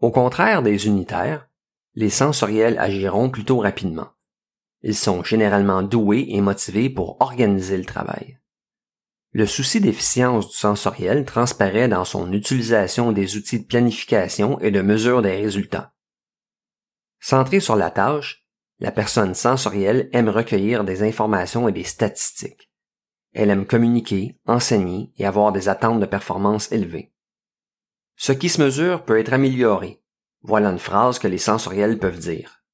Au 0.00 0.10
contraire 0.10 0.62
des 0.62 0.86
unitaires, 0.86 1.48
les 1.94 2.08
sensoriels 2.08 2.78
agiront 2.78 3.28
plutôt 3.28 3.58
rapidement. 3.58 4.08
Ils 4.82 4.94
sont 4.94 5.22
généralement 5.22 5.82
doués 5.82 6.26
et 6.28 6.40
motivés 6.40 6.88
pour 6.88 7.20
organiser 7.20 7.76
le 7.76 7.84
travail. 7.84 8.38
Le 9.32 9.46
souci 9.46 9.80
d'efficience 9.80 10.48
du 10.48 10.56
sensoriel 10.56 11.24
transparaît 11.24 11.86
dans 11.86 12.04
son 12.04 12.32
utilisation 12.32 13.12
des 13.12 13.36
outils 13.36 13.60
de 13.60 13.66
planification 13.66 14.58
et 14.58 14.72
de 14.72 14.82
mesure 14.82 15.22
des 15.22 15.36
résultats. 15.36 15.94
Centré 17.20 17.60
sur 17.60 17.76
la 17.76 17.90
tâche, 17.90 18.44
la 18.80 18.90
personne 18.90 19.34
sensorielle 19.34 20.08
aime 20.12 20.28
recueillir 20.28 20.82
des 20.82 21.02
informations 21.02 21.68
et 21.68 21.72
des 21.72 21.84
statistiques. 21.84 22.70
Elle 23.32 23.50
aime 23.50 23.66
communiquer, 23.66 24.36
enseigner 24.46 25.12
et 25.16 25.26
avoir 25.26 25.52
des 25.52 25.68
attentes 25.68 26.00
de 26.00 26.06
performance 26.06 26.72
élevées. 26.72 27.12
Ce 28.16 28.32
qui 28.32 28.48
se 28.48 28.60
mesure 28.60 29.04
peut 29.04 29.18
être 29.18 29.32
amélioré. 29.32 30.02
Voilà 30.42 30.70
une 30.70 30.78
phrase 30.78 31.18
que 31.20 31.28
les 31.28 31.38
sensoriels 31.38 31.98
peuvent 31.98 32.18
dire. 32.18 32.64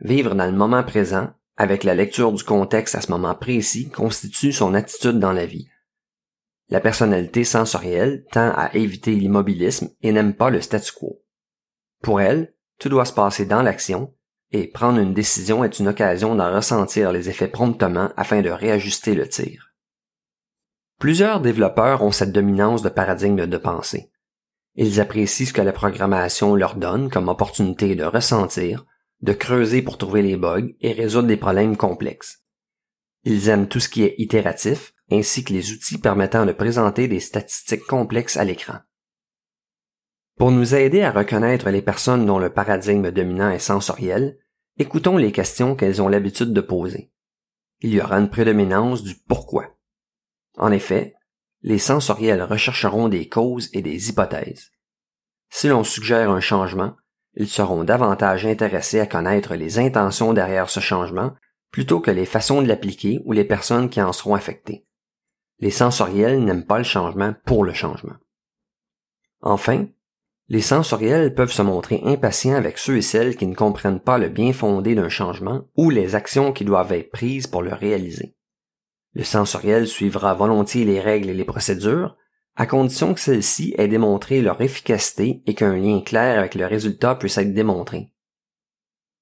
Vivre 0.00 0.34
dans 0.34 0.46
le 0.46 0.56
moment 0.56 0.84
présent, 0.84 1.34
avec 1.56 1.84
la 1.84 1.94
lecture 1.94 2.32
du 2.32 2.44
contexte 2.44 2.94
à 2.94 3.00
ce 3.00 3.10
moment 3.10 3.34
précis, 3.34 3.90
constitue 3.90 4.52
son 4.52 4.74
attitude 4.74 5.18
dans 5.18 5.32
la 5.32 5.46
vie. 5.46 5.68
La 6.68 6.80
personnalité 6.80 7.44
sensorielle 7.44 8.24
tend 8.32 8.52
à 8.54 8.74
éviter 8.74 9.12
l'immobilisme 9.12 9.90
et 10.02 10.12
n'aime 10.12 10.34
pas 10.34 10.50
le 10.50 10.60
statu 10.60 10.92
quo. 10.92 11.22
Pour 12.02 12.20
elle, 12.20 12.54
tout 12.78 12.88
doit 12.88 13.04
se 13.04 13.12
passer 13.12 13.46
dans 13.46 13.62
l'action, 13.62 14.12
et 14.52 14.68
prendre 14.68 15.00
une 15.00 15.14
décision 15.14 15.64
est 15.64 15.78
une 15.78 15.88
occasion 15.88 16.34
d'en 16.34 16.54
ressentir 16.54 17.12
les 17.12 17.28
effets 17.28 17.48
promptement 17.48 18.10
afin 18.16 18.42
de 18.42 18.50
réajuster 18.50 19.14
le 19.14 19.28
tir. 19.28 19.72
Plusieurs 20.98 21.40
développeurs 21.40 22.02
ont 22.02 22.12
cette 22.12 22.32
dominance 22.32 22.82
de 22.82 22.88
paradigme 22.88 23.46
de 23.46 23.56
pensée. 23.58 24.10
Ils 24.76 25.00
apprécient 25.00 25.46
ce 25.46 25.52
que 25.52 25.62
la 25.62 25.72
programmation 25.72 26.54
leur 26.54 26.76
donne 26.76 27.10
comme 27.10 27.28
opportunité 27.28 27.94
de 27.94 28.04
ressentir, 28.04 28.86
de 29.22 29.32
creuser 29.32 29.82
pour 29.82 29.98
trouver 29.98 30.22
les 30.22 30.36
bugs 30.36 30.68
et 30.80 30.92
résoudre 30.92 31.28
des 31.28 31.36
problèmes 31.36 31.76
complexes. 31.76 32.44
Ils 33.24 33.48
aiment 33.48 33.68
tout 33.68 33.80
ce 33.80 33.88
qui 33.88 34.04
est 34.04 34.14
itératif, 34.18 34.94
ainsi 35.10 35.44
que 35.44 35.52
les 35.52 35.72
outils 35.72 35.98
permettant 35.98 36.46
de 36.46 36.52
présenter 36.52 37.08
des 37.08 37.20
statistiques 37.20 37.86
complexes 37.86 38.36
à 38.36 38.44
l'écran. 38.44 38.78
Pour 40.36 40.50
nous 40.50 40.74
aider 40.74 41.02
à 41.02 41.12
reconnaître 41.12 41.70
les 41.70 41.82
personnes 41.82 42.26
dont 42.26 42.38
le 42.38 42.52
paradigme 42.52 43.10
dominant 43.10 43.50
est 43.50 43.58
sensoriel, 43.58 44.38
écoutons 44.78 45.16
les 45.16 45.32
questions 45.32 45.74
qu'elles 45.74 46.02
ont 46.02 46.08
l'habitude 46.08 46.52
de 46.52 46.60
poser. 46.60 47.10
Il 47.80 47.94
y 47.94 48.00
aura 48.00 48.18
une 48.18 48.30
prédominance 48.30 49.02
du 49.02 49.14
pourquoi. 49.14 49.76
En 50.58 50.72
effet, 50.72 51.14
les 51.62 51.78
sensoriels 51.78 52.42
rechercheront 52.42 53.08
des 53.08 53.28
causes 53.28 53.70
et 53.72 53.82
des 53.82 54.10
hypothèses. 54.10 54.70
Si 55.50 55.68
l'on 55.68 55.84
suggère 55.84 56.30
un 56.30 56.40
changement, 56.40 56.96
ils 57.36 57.48
seront 57.48 57.84
davantage 57.84 58.46
intéressés 58.46 59.00
à 59.00 59.06
connaître 59.06 59.54
les 59.54 59.78
intentions 59.78 60.32
derrière 60.32 60.70
ce 60.70 60.80
changement 60.80 61.32
plutôt 61.70 62.00
que 62.00 62.10
les 62.10 62.26
façons 62.26 62.62
de 62.62 62.68
l'appliquer 62.68 63.20
ou 63.24 63.32
les 63.32 63.44
personnes 63.44 63.90
qui 63.90 64.00
en 64.00 64.12
seront 64.12 64.34
affectées. 64.34 64.86
Les 65.58 65.70
sensoriels 65.70 66.42
n'aiment 66.42 66.66
pas 66.66 66.78
le 66.78 66.84
changement 66.84 67.34
pour 67.44 67.64
le 67.64 67.72
changement. 67.72 68.16
Enfin, 69.42 69.86
les 70.48 70.60
sensoriels 70.60 71.34
peuvent 71.34 71.52
se 71.52 71.62
montrer 71.62 72.00
impatients 72.04 72.54
avec 72.54 72.78
ceux 72.78 72.98
et 72.98 73.02
celles 73.02 73.36
qui 73.36 73.46
ne 73.46 73.54
comprennent 73.54 74.00
pas 74.00 74.16
le 74.16 74.28
bien 74.28 74.52
fondé 74.52 74.94
d'un 74.94 75.08
changement 75.08 75.64
ou 75.76 75.90
les 75.90 76.14
actions 76.14 76.52
qui 76.52 76.64
doivent 76.64 76.92
être 76.92 77.10
prises 77.10 77.46
pour 77.46 77.62
le 77.62 77.74
réaliser. 77.74 78.36
Le 79.12 79.24
sensoriel 79.24 79.86
suivra 79.86 80.34
volontiers 80.34 80.84
les 80.84 81.00
règles 81.00 81.30
et 81.30 81.34
les 81.34 81.44
procédures, 81.44 82.16
à 82.56 82.66
condition 82.66 83.12
que 83.12 83.20
celles-ci 83.20 83.74
aient 83.76 83.88
démontré 83.88 84.40
leur 84.40 84.60
efficacité 84.62 85.42
et 85.46 85.54
qu'un 85.54 85.76
lien 85.76 86.00
clair 86.00 86.38
avec 86.38 86.54
le 86.54 86.66
résultat 86.66 87.14
puisse 87.14 87.36
être 87.36 87.52
démontré. 87.52 88.10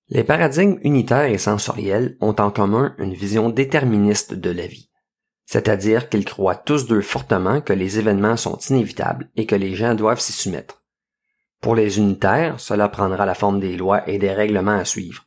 Les 0.08 0.22
paradigmes 0.22 0.78
unitaires 0.82 1.24
et 1.24 1.38
sensoriels 1.38 2.16
ont 2.20 2.36
en 2.38 2.50
commun 2.50 2.94
une 2.98 3.14
vision 3.14 3.50
déterministe 3.50 4.34
de 4.34 4.50
la 4.50 4.66
vie, 4.66 4.90
c'est-à-dire 5.46 6.08
qu'ils 6.08 6.24
croient 6.24 6.54
tous 6.54 6.86
deux 6.86 7.00
fortement 7.00 7.60
que 7.60 7.72
les 7.72 7.98
événements 7.98 8.36
sont 8.36 8.58
inévitables 8.70 9.30
et 9.34 9.46
que 9.46 9.56
les 9.56 9.74
gens 9.74 9.94
doivent 9.94 10.20
s'y 10.20 10.32
soumettre. 10.32 10.84
Pour 11.60 11.74
les 11.74 11.98
unitaires, 11.98 12.60
cela 12.60 12.88
prendra 12.88 13.26
la 13.26 13.34
forme 13.34 13.58
des 13.58 13.76
lois 13.76 14.08
et 14.08 14.18
des 14.18 14.32
règlements 14.32 14.78
à 14.78 14.84
suivre. 14.84 15.24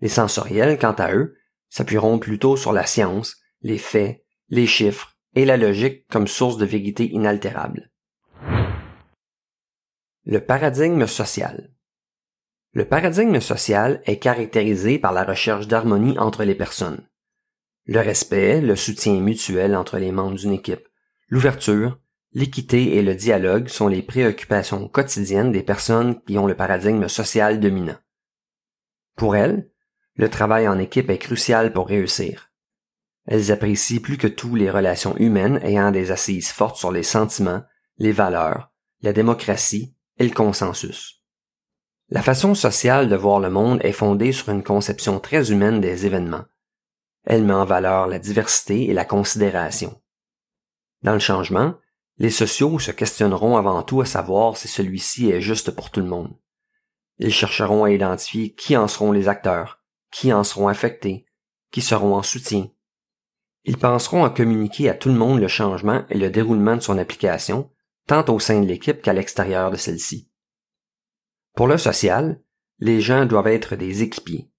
Les 0.00 0.08
sensoriels, 0.08 0.78
quant 0.78 0.92
à 0.92 1.12
eux, 1.14 1.36
s'appuieront 1.68 2.18
plutôt 2.18 2.56
sur 2.56 2.72
la 2.72 2.84
science, 2.84 3.36
les 3.62 3.78
faits, 3.78 4.24
les 4.48 4.66
chiffres 4.66 5.09
et 5.34 5.44
la 5.44 5.56
logique 5.56 6.06
comme 6.08 6.26
source 6.26 6.56
de 6.56 6.66
vérité 6.66 7.10
inaltérable. 7.10 7.90
Le 10.24 10.40
paradigme 10.40 11.06
social. 11.06 11.70
Le 12.72 12.84
paradigme 12.84 13.40
social 13.40 14.00
est 14.04 14.18
caractérisé 14.18 14.98
par 14.98 15.12
la 15.12 15.24
recherche 15.24 15.66
d'harmonie 15.66 16.18
entre 16.18 16.44
les 16.44 16.54
personnes. 16.54 17.06
Le 17.86 18.00
respect, 18.00 18.60
le 18.60 18.76
soutien 18.76 19.20
mutuel 19.20 19.74
entre 19.74 19.98
les 19.98 20.12
membres 20.12 20.36
d'une 20.36 20.52
équipe, 20.52 20.86
l'ouverture, 21.28 21.98
l'équité 22.32 22.96
et 22.96 23.02
le 23.02 23.14
dialogue 23.14 23.68
sont 23.68 23.88
les 23.88 24.02
préoccupations 24.02 24.88
quotidiennes 24.88 25.52
des 25.52 25.62
personnes 25.62 26.22
qui 26.22 26.38
ont 26.38 26.46
le 26.46 26.54
paradigme 26.54 27.08
social 27.08 27.58
dominant. 27.58 27.98
Pour 29.16 29.34
elles, 29.34 29.68
le 30.14 30.28
travail 30.28 30.68
en 30.68 30.78
équipe 30.78 31.10
est 31.10 31.18
crucial 31.18 31.72
pour 31.72 31.88
réussir. 31.88 32.49
Elles 33.26 33.52
apprécient 33.52 34.00
plus 34.00 34.16
que 34.16 34.26
tout 34.26 34.54
les 34.54 34.70
relations 34.70 35.16
humaines 35.16 35.60
ayant 35.62 35.90
des 35.90 36.10
assises 36.10 36.50
fortes 36.50 36.76
sur 36.76 36.90
les 36.90 37.02
sentiments, 37.02 37.62
les 37.98 38.12
valeurs, 38.12 38.72
la 39.02 39.12
démocratie 39.12 39.94
et 40.18 40.24
le 40.24 40.34
consensus. 40.34 41.22
La 42.08 42.22
façon 42.22 42.54
sociale 42.54 43.08
de 43.08 43.16
voir 43.16 43.38
le 43.38 43.50
monde 43.50 43.80
est 43.84 43.92
fondée 43.92 44.32
sur 44.32 44.48
une 44.48 44.64
conception 44.64 45.20
très 45.20 45.52
humaine 45.52 45.80
des 45.80 46.06
événements. 46.06 46.44
Elle 47.24 47.44
met 47.44 47.54
en 47.54 47.64
valeur 47.64 48.06
la 48.08 48.18
diversité 48.18 48.88
et 48.88 48.94
la 48.94 49.04
considération. 49.04 50.00
Dans 51.02 51.12
le 51.12 51.18
changement, 51.18 51.74
les 52.18 52.30
sociaux 52.30 52.78
se 52.78 52.90
questionneront 52.90 53.56
avant 53.56 53.82
tout 53.82 54.00
à 54.00 54.06
savoir 54.06 54.56
si 54.56 54.68
celui-ci 54.68 55.30
est 55.30 55.40
juste 55.40 55.70
pour 55.70 55.90
tout 55.90 56.00
le 56.00 56.06
monde. 56.06 56.34
Ils 57.18 57.32
chercheront 57.32 57.84
à 57.84 57.90
identifier 57.90 58.54
qui 58.54 58.76
en 58.76 58.88
seront 58.88 59.12
les 59.12 59.28
acteurs, 59.28 59.82
qui 60.10 60.32
en 60.32 60.42
seront 60.42 60.68
affectés, 60.68 61.26
qui 61.70 61.80
seront 61.80 62.14
en 62.14 62.22
soutien, 62.22 62.68
ils 63.64 63.76
penseront 63.76 64.24
à 64.24 64.30
communiquer 64.30 64.88
à 64.88 64.94
tout 64.94 65.08
le 65.08 65.14
monde 65.14 65.40
le 65.40 65.48
changement 65.48 66.04
et 66.08 66.18
le 66.18 66.30
déroulement 66.30 66.76
de 66.76 66.80
son 66.80 66.98
application, 66.98 67.70
tant 68.06 68.24
au 68.28 68.38
sein 68.38 68.60
de 68.60 68.66
l'équipe 68.66 69.02
qu'à 69.02 69.12
l'extérieur 69.12 69.70
de 69.70 69.76
celle-ci. 69.76 70.30
Pour 71.54 71.66
le 71.66 71.78
social, 71.78 72.40
les 72.78 73.00
gens 73.00 73.26
doivent 73.26 73.48
être 73.48 73.76
des 73.76 74.02
équipiers. 74.02 74.50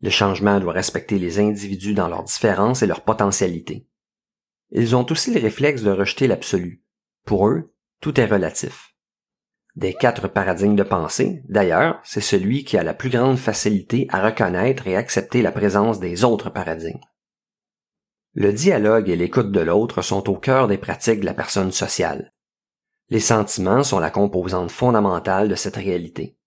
Le 0.00 0.10
changement 0.10 0.58
doit 0.58 0.72
respecter 0.72 1.18
les 1.18 1.38
individus 1.38 1.94
dans 1.94 2.08
leurs 2.08 2.24
différences 2.24 2.82
et 2.82 2.86
leurs 2.86 3.04
potentialités. 3.04 3.86
Ils 4.72 4.96
ont 4.96 5.06
aussi 5.10 5.32
le 5.32 5.40
réflexe 5.40 5.82
de 5.82 5.90
rejeter 5.90 6.26
l'absolu. 6.26 6.82
Pour 7.24 7.46
eux, 7.46 7.72
tout 8.00 8.18
est 8.18 8.26
relatif. 8.26 8.96
Des 9.76 9.94
quatre 9.94 10.28
paradigmes 10.28 10.76
de 10.76 10.82
pensée, 10.82 11.44
d'ailleurs, 11.48 12.00
c'est 12.04 12.20
celui 12.20 12.64
qui 12.64 12.76
a 12.76 12.82
la 12.82 12.94
plus 12.94 13.10
grande 13.10 13.38
facilité 13.38 14.06
à 14.10 14.22
reconnaître 14.22 14.86
et 14.88 14.96
accepter 14.96 15.40
la 15.40 15.52
présence 15.52 16.00
des 16.00 16.24
autres 16.24 16.50
paradigmes. 16.50 17.00
Le 18.34 18.50
dialogue 18.50 19.10
et 19.10 19.16
l'écoute 19.16 19.52
de 19.52 19.60
l'autre 19.60 20.00
sont 20.00 20.30
au 20.30 20.36
cœur 20.36 20.66
des 20.66 20.78
pratiques 20.78 21.20
de 21.20 21.26
la 21.26 21.34
personne 21.34 21.70
sociale. 21.70 22.32
Les 23.10 23.20
sentiments 23.20 23.82
sont 23.82 23.98
la 23.98 24.10
composante 24.10 24.70
fondamentale 24.70 25.50
de 25.50 25.54
cette 25.54 25.76
réalité. 25.76 26.38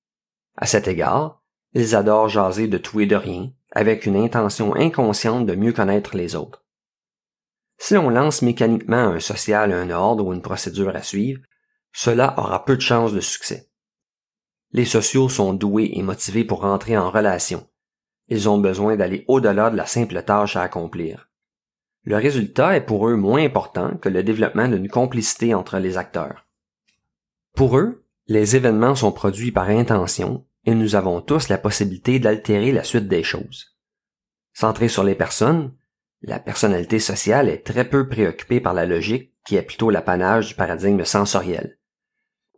À 0.58 0.65
cet 0.65 0.88
égard, 0.88 1.44
ils 1.74 1.96
adorent 1.96 2.30
jaser 2.30 2.68
de 2.68 2.80
tout 2.80 3.01
et 3.01 3.06
de 3.06 3.15
rien, 3.15 3.51
avec 3.72 4.08
une 4.08 4.15
intention 4.15 4.75
inconsciente 4.75 5.46
de 5.46 5.54
mieux 5.54 5.74
connaître 5.74 6.18
les 6.18 6.36
autres. 6.36 6.65
Si 7.77 7.94
l'on 7.94 8.10
lance 8.10 8.42
mécaniquement 8.42 8.96
un 8.96 9.20
social 9.20 9.72
un 9.72 9.92
ordre 9.92 10.25
ou 10.25 10.34
une 10.34 10.42
procédure 10.42 10.96
à 10.96 11.04
suivre, 11.04 11.44
cela 11.94 12.34
aura 12.39 12.65
peu 12.65 12.77
de 12.77 12.82
chances 12.82 13.13
de 13.13 13.20
succès. 13.20 13.70
Les 14.72 14.86
sociaux 14.86 15.30
sont 15.30 15.54
doués 15.54 15.92
et 15.94 16.01
motivés 16.01 16.46
pour 16.46 16.65
entrer 16.65 16.98
en 16.98 17.12
relation. 17.12 17.70
Ils 18.27 18.50
ont 18.50 18.58
besoin 18.58 18.96
d'aller 18.96 19.24
au-delà 19.27 19.70
de 19.70 19.77
la 19.77 19.86
simple 19.86 20.24
tâche 20.24 20.56
à 20.56 20.63
accomplir 20.63 21.30
le 22.05 22.17
résultat 22.17 22.77
est 22.77 22.85
pour 22.85 23.07
eux 23.07 23.15
moins 23.15 23.43
important 23.43 23.97
que 23.97 24.09
le 24.09 24.21
développement 24.21 24.67
d'une 24.67 24.88
complicité 24.88 25.55
entre 25.55 25.79
les 25.79 25.97
acteurs. 25.97 26.45
Pour 27.55 27.77
eux, 27.77 28.05
les 28.27 28.55
événements 28.55 28.95
sont 28.95 29.12
produits 29.12 29.51
par 29.51 29.69
intention 29.69 30.45
et 30.65 30.75
nous 30.75 30.95
avons 30.95 31.21
tous 31.21 31.50
la 31.50 31.57
possibilité 31.57 32.19
d'altérer 32.19 32.71
la 32.71 32.83
suite 32.83 33.07
des 33.07 33.24
choses. 33.24 33.75
Centré 34.53 34.88
sur 34.88 35.03
les 35.03 35.15
personnes, 35.15 35.74
la 36.21 36.39
personnalité 36.39 37.00
sociale 37.00 37.50
est 37.50 37.65
très 37.65 37.89
peu 37.89 38.07
préoccupée 38.07 38.59
par 38.59 38.74
la 38.74 38.85
logique 38.85 39.33
qui 39.45 39.55
est 39.55 39.63
plutôt 39.63 39.89
l'apanage 39.89 40.50
du 40.50 40.55
paradigme 40.55 41.03
sensoriel. 41.03 41.79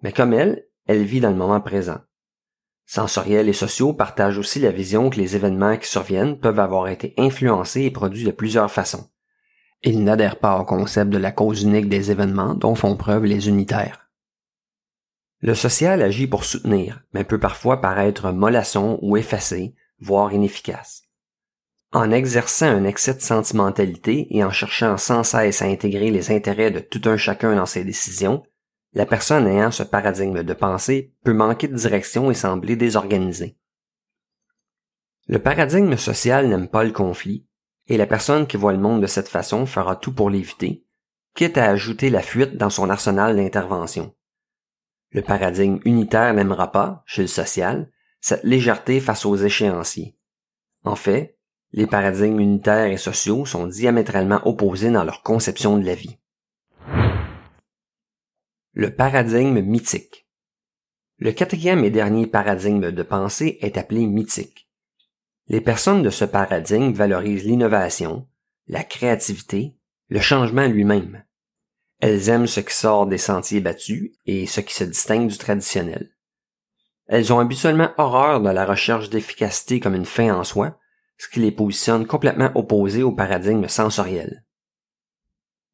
Mais 0.01 0.11
comme 0.11 0.33
elle, 0.33 0.67
elle 0.85 1.03
vit 1.03 1.19
dans 1.19 1.31
le 1.31 1.35
moment 1.35 1.59
présent. 1.59 1.99
Sensoriels 2.85 3.49
et 3.49 3.53
sociaux 3.53 3.93
partagent 3.93 4.37
aussi 4.37 4.59
la 4.59 4.71
vision 4.71 5.09
que 5.09 5.17
les 5.17 5.35
événements 5.35 5.75
qui 5.77 5.89
surviennent 5.89 6.39
peuvent 6.39 6.59
avoir 6.59 6.87
été 6.87 7.13
influencés 7.17 7.83
et 7.83 7.91
produits 7.91 8.23
de 8.23 8.31
plusieurs 8.31 8.71
façons. 8.71 9.09
Ils 9.83 10.03
n'adhèrent 10.03 10.39
pas 10.39 10.59
au 10.59 10.65
concept 10.65 11.11
de 11.11 11.17
la 11.17 11.31
cause 11.31 11.63
unique 11.63 11.89
des 11.89 12.11
événements 12.11 12.55
dont 12.55 12.75
font 12.75 12.95
preuve 12.95 13.25
les 13.25 13.47
unitaires. 13.47 14.09
Le 15.41 15.53
social 15.53 16.01
agit 16.01 16.25
pour 16.25 16.43
soutenir, 16.43 17.03
mais 17.13 17.23
peut 17.23 17.39
parfois 17.39 17.79
paraître 17.79 18.31
mollasson 18.31 18.97
ou 19.03 19.17
effacé, 19.17 19.75
voire 19.99 20.33
inefficace. 20.33 21.03
En 21.93 22.11
exerçant 22.11 22.65
un 22.65 22.83
excès 22.85 23.13
de 23.13 23.21
sentimentalité 23.21 24.27
et 24.35 24.43
en 24.43 24.51
cherchant 24.51 24.97
sans 24.97 25.23
cesse 25.23 25.61
à 25.61 25.65
intégrer 25.65 26.11
les 26.11 26.31
intérêts 26.31 26.71
de 26.71 26.79
tout 26.79 27.01
un 27.05 27.17
chacun 27.17 27.55
dans 27.55 27.65
ses 27.65 27.83
décisions, 27.83 28.43
la 28.93 29.05
personne 29.05 29.47
ayant 29.47 29.71
ce 29.71 29.83
paradigme 29.83 30.43
de 30.43 30.53
pensée 30.53 31.13
peut 31.23 31.33
manquer 31.33 31.67
de 31.67 31.75
direction 31.75 32.31
et 32.31 32.33
sembler 32.33 32.75
désorganisée. 32.75 33.57
Le 35.27 35.39
paradigme 35.39 35.97
social 35.97 36.47
n'aime 36.47 36.67
pas 36.67 36.83
le 36.83 36.91
conflit, 36.91 37.45
et 37.87 37.97
la 37.97 38.07
personne 38.07 38.47
qui 38.47 38.57
voit 38.57 38.73
le 38.73 38.79
monde 38.79 39.01
de 39.01 39.07
cette 39.07 39.29
façon 39.29 39.65
fera 39.65 39.95
tout 39.95 40.13
pour 40.13 40.29
l'éviter, 40.29 40.85
quitte 41.35 41.57
à 41.57 41.69
ajouter 41.69 42.09
la 42.09 42.21
fuite 42.21 42.57
dans 42.57 42.69
son 42.69 42.89
arsenal 42.89 43.35
d'intervention. 43.35 44.13
Le 45.11 45.21
paradigme 45.21 45.79
unitaire 45.85 46.33
n'aimera 46.33 46.71
pas, 46.71 47.03
chez 47.05 47.21
le 47.21 47.27
social, 47.27 47.89
cette 48.19 48.43
légèreté 48.43 48.99
face 48.99 49.25
aux 49.25 49.37
échéanciers. 49.37 50.17
En 50.83 50.95
fait, 50.95 51.37
les 51.71 51.87
paradigmes 51.87 52.39
unitaires 52.39 52.87
et 52.87 52.97
sociaux 52.97 53.45
sont 53.45 53.67
diamétralement 53.67 54.45
opposés 54.45 54.91
dans 54.91 55.03
leur 55.03 55.21
conception 55.21 55.77
de 55.77 55.85
la 55.85 55.95
vie. 55.95 56.17
Le 58.73 58.93
paradigme 58.93 59.61
mythique. 59.61 60.27
Le 61.17 61.31
quatrième 61.31 61.83
et 61.83 61.89
dernier 61.89 62.27
paradigme 62.27 62.91
de 62.91 63.03
pensée 63.03 63.57
est 63.61 63.77
appelé 63.77 64.05
mythique. 64.05 64.66
Les 65.49 65.61
personnes 65.61 66.03
de 66.03 66.09
ce 66.09 66.25
paradigme 66.25 66.91
valorisent 66.91 67.45
l'innovation, 67.45 68.27
la 68.67 68.83
créativité, 68.83 69.77
le 70.09 70.19
changement 70.19 70.67
lui-même. 70.67 71.23
Elles 71.99 72.29
aiment 72.29 72.47
ce 72.47 72.59
qui 72.59 72.73
sort 72.73 73.07
des 73.07 73.17
sentiers 73.17 73.61
battus 73.61 74.11
et 74.25 74.45
ce 74.45 74.59
qui 74.59 74.73
se 74.73 74.83
distingue 74.83 75.29
du 75.29 75.37
traditionnel. 75.37 76.11
Elles 77.07 77.31
ont 77.31 77.39
habituellement 77.39 77.91
horreur 77.97 78.41
de 78.41 78.49
la 78.49 78.65
recherche 78.65 79.09
d'efficacité 79.09 79.79
comme 79.79 79.95
une 79.95 80.05
fin 80.05 80.35
en 80.35 80.43
soi, 80.43 80.77
ce 81.17 81.29
qui 81.29 81.39
les 81.39 81.51
positionne 81.51 82.05
complètement 82.05 82.51
opposés 82.53 83.03
au 83.03 83.13
paradigme 83.13 83.67
sensoriel. 83.67 84.43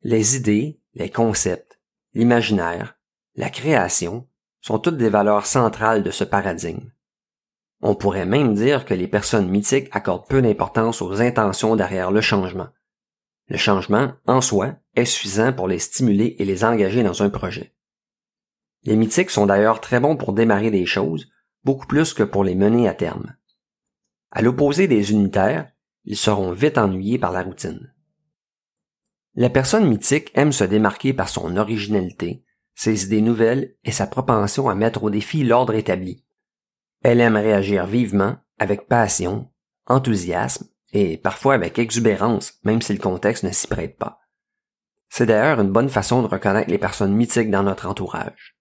Les 0.04 0.36
idées, 0.36 0.80
les 0.94 1.10
concepts, 1.10 1.80
l'imaginaire, 2.14 2.96
la 3.36 3.50
création 3.50 4.28
sont 4.62 4.78
toutes 4.78 4.98
des 4.98 5.10
valeurs 5.10 5.48
centrales 5.48 6.04
de 6.04 6.12
ce 6.12 6.24
paradigme. 6.24 6.93
On 7.86 7.96
pourrait 7.96 8.26
même 8.26 8.54
dire 8.54 8.86
que 8.86 8.94
les 8.94 9.10
personnes 9.10 9.50
mythiques 9.50 9.90
accordent 9.92 10.26
peu 10.30 10.42
d'importance 10.42 11.02
aux 11.02 11.22
intentions 11.22 11.76
derrière 11.76 12.12
le 12.12 12.22
changement. 12.22 12.70
Le 13.50 13.58
changement, 13.58 14.14
en 14.26 14.40
soi, 14.40 14.76
est 14.96 15.04
suffisant 15.04 15.52
pour 15.52 15.68
les 15.68 15.80
stimuler 15.80 16.38
et 16.40 16.46
les 16.46 16.64
engager 16.64 17.04
dans 17.04 17.24
un 17.24 17.30
projet. 17.30 17.76
Les 18.84 18.96
mythiques 18.96 19.32
sont 19.32 19.48
d'ailleurs 19.48 19.82
très 19.82 20.00
bons 20.00 20.16
pour 20.16 20.32
démarrer 20.32 20.72
des 20.72 20.86
choses, 20.86 21.30
beaucoup 21.66 21.86
plus 21.86 22.14
que 22.14 22.24
pour 22.24 22.46
les 22.46 22.56
mener 22.56 22.88
à 22.88 22.94
terme. 22.94 23.36
À 24.32 24.42
l'opposé 24.42 24.88
des 24.88 25.12
unitaires, 25.12 25.70
ils 26.06 26.16
seront 26.16 26.54
vite 26.54 26.78
ennuyés 26.78 27.20
par 27.20 27.34
la 27.34 27.44
routine. 27.44 27.94
La 29.36 29.50
personne 29.50 29.90
mythique 29.90 30.32
aime 30.36 30.54
se 30.54 30.64
démarquer 30.64 31.12
par 31.12 31.28
son 31.28 31.58
originalité, 31.58 32.46
ses 32.76 33.04
idées 33.04 33.22
nouvelles 33.22 33.76
et 33.84 33.92
sa 33.92 34.08
propension 34.08 34.70
à 34.70 34.76
mettre 34.76 35.04
au 35.04 35.10
défi 35.10 35.44
l'ordre 35.44 35.74
établi. 35.74 36.24
Elle 37.04 37.20
aime 37.20 37.36
réagir 37.36 37.86
vivement, 37.86 38.38
avec 38.60 38.88
passion, 38.88 39.52
enthousiasme 39.88 40.68
et 40.94 41.18
parfois 41.18 41.54
avec 41.54 41.78
exubérance, 41.78 42.60
même 42.64 42.82
si 42.82 42.94
le 42.94 43.00
contexte 43.00 43.44
ne 43.44 43.52
s'y 43.52 43.68
prête 43.68 43.98
pas. 43.98 44.22
C'est 45.10 45.26
d'ailleurs 45.26 45.60
une 45.60 45.72
bonne 45.72 45.90
façon 45.90 46.22
de 46.22 46.28
reconnaître 46.28 46.70
les 46.70 46.78
personnes 46.78 47.14
mythiques 47.14 47.52
dans 47.52 47.64
notre 47.64 47.88
entourage. 47.88 48.58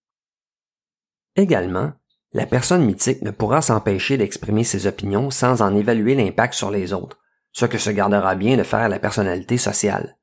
Également, 1.37 1.93
la 2.33 2.47
personne 2.47 2.85
mythique 2.85 3.23
ne 3.23 3.31
pourra 3.31 3.63
s'empêcher 3.63 4.17
d'exprimer 4.17 4.65
ses 4.65 4.87
opinions 4.87 5.31
sans 5.31 5.63
en 5.63 5.75
évaluer 5.77 6.15
l'impact 6.15 6.55
sur 6.55 6.71
les 6.71 6.93
autres, 6.93 7.19
ce 7.53 7.67
que 7.67 7.79
se 7.79 7.91
gardera 7.91 8.35
bien 8.35 8.57
de 8.57 8.63
faire 8.65 8.89
la 8.89 8.99
personnalité 8.99 9.57
sociale. 9.57 10.19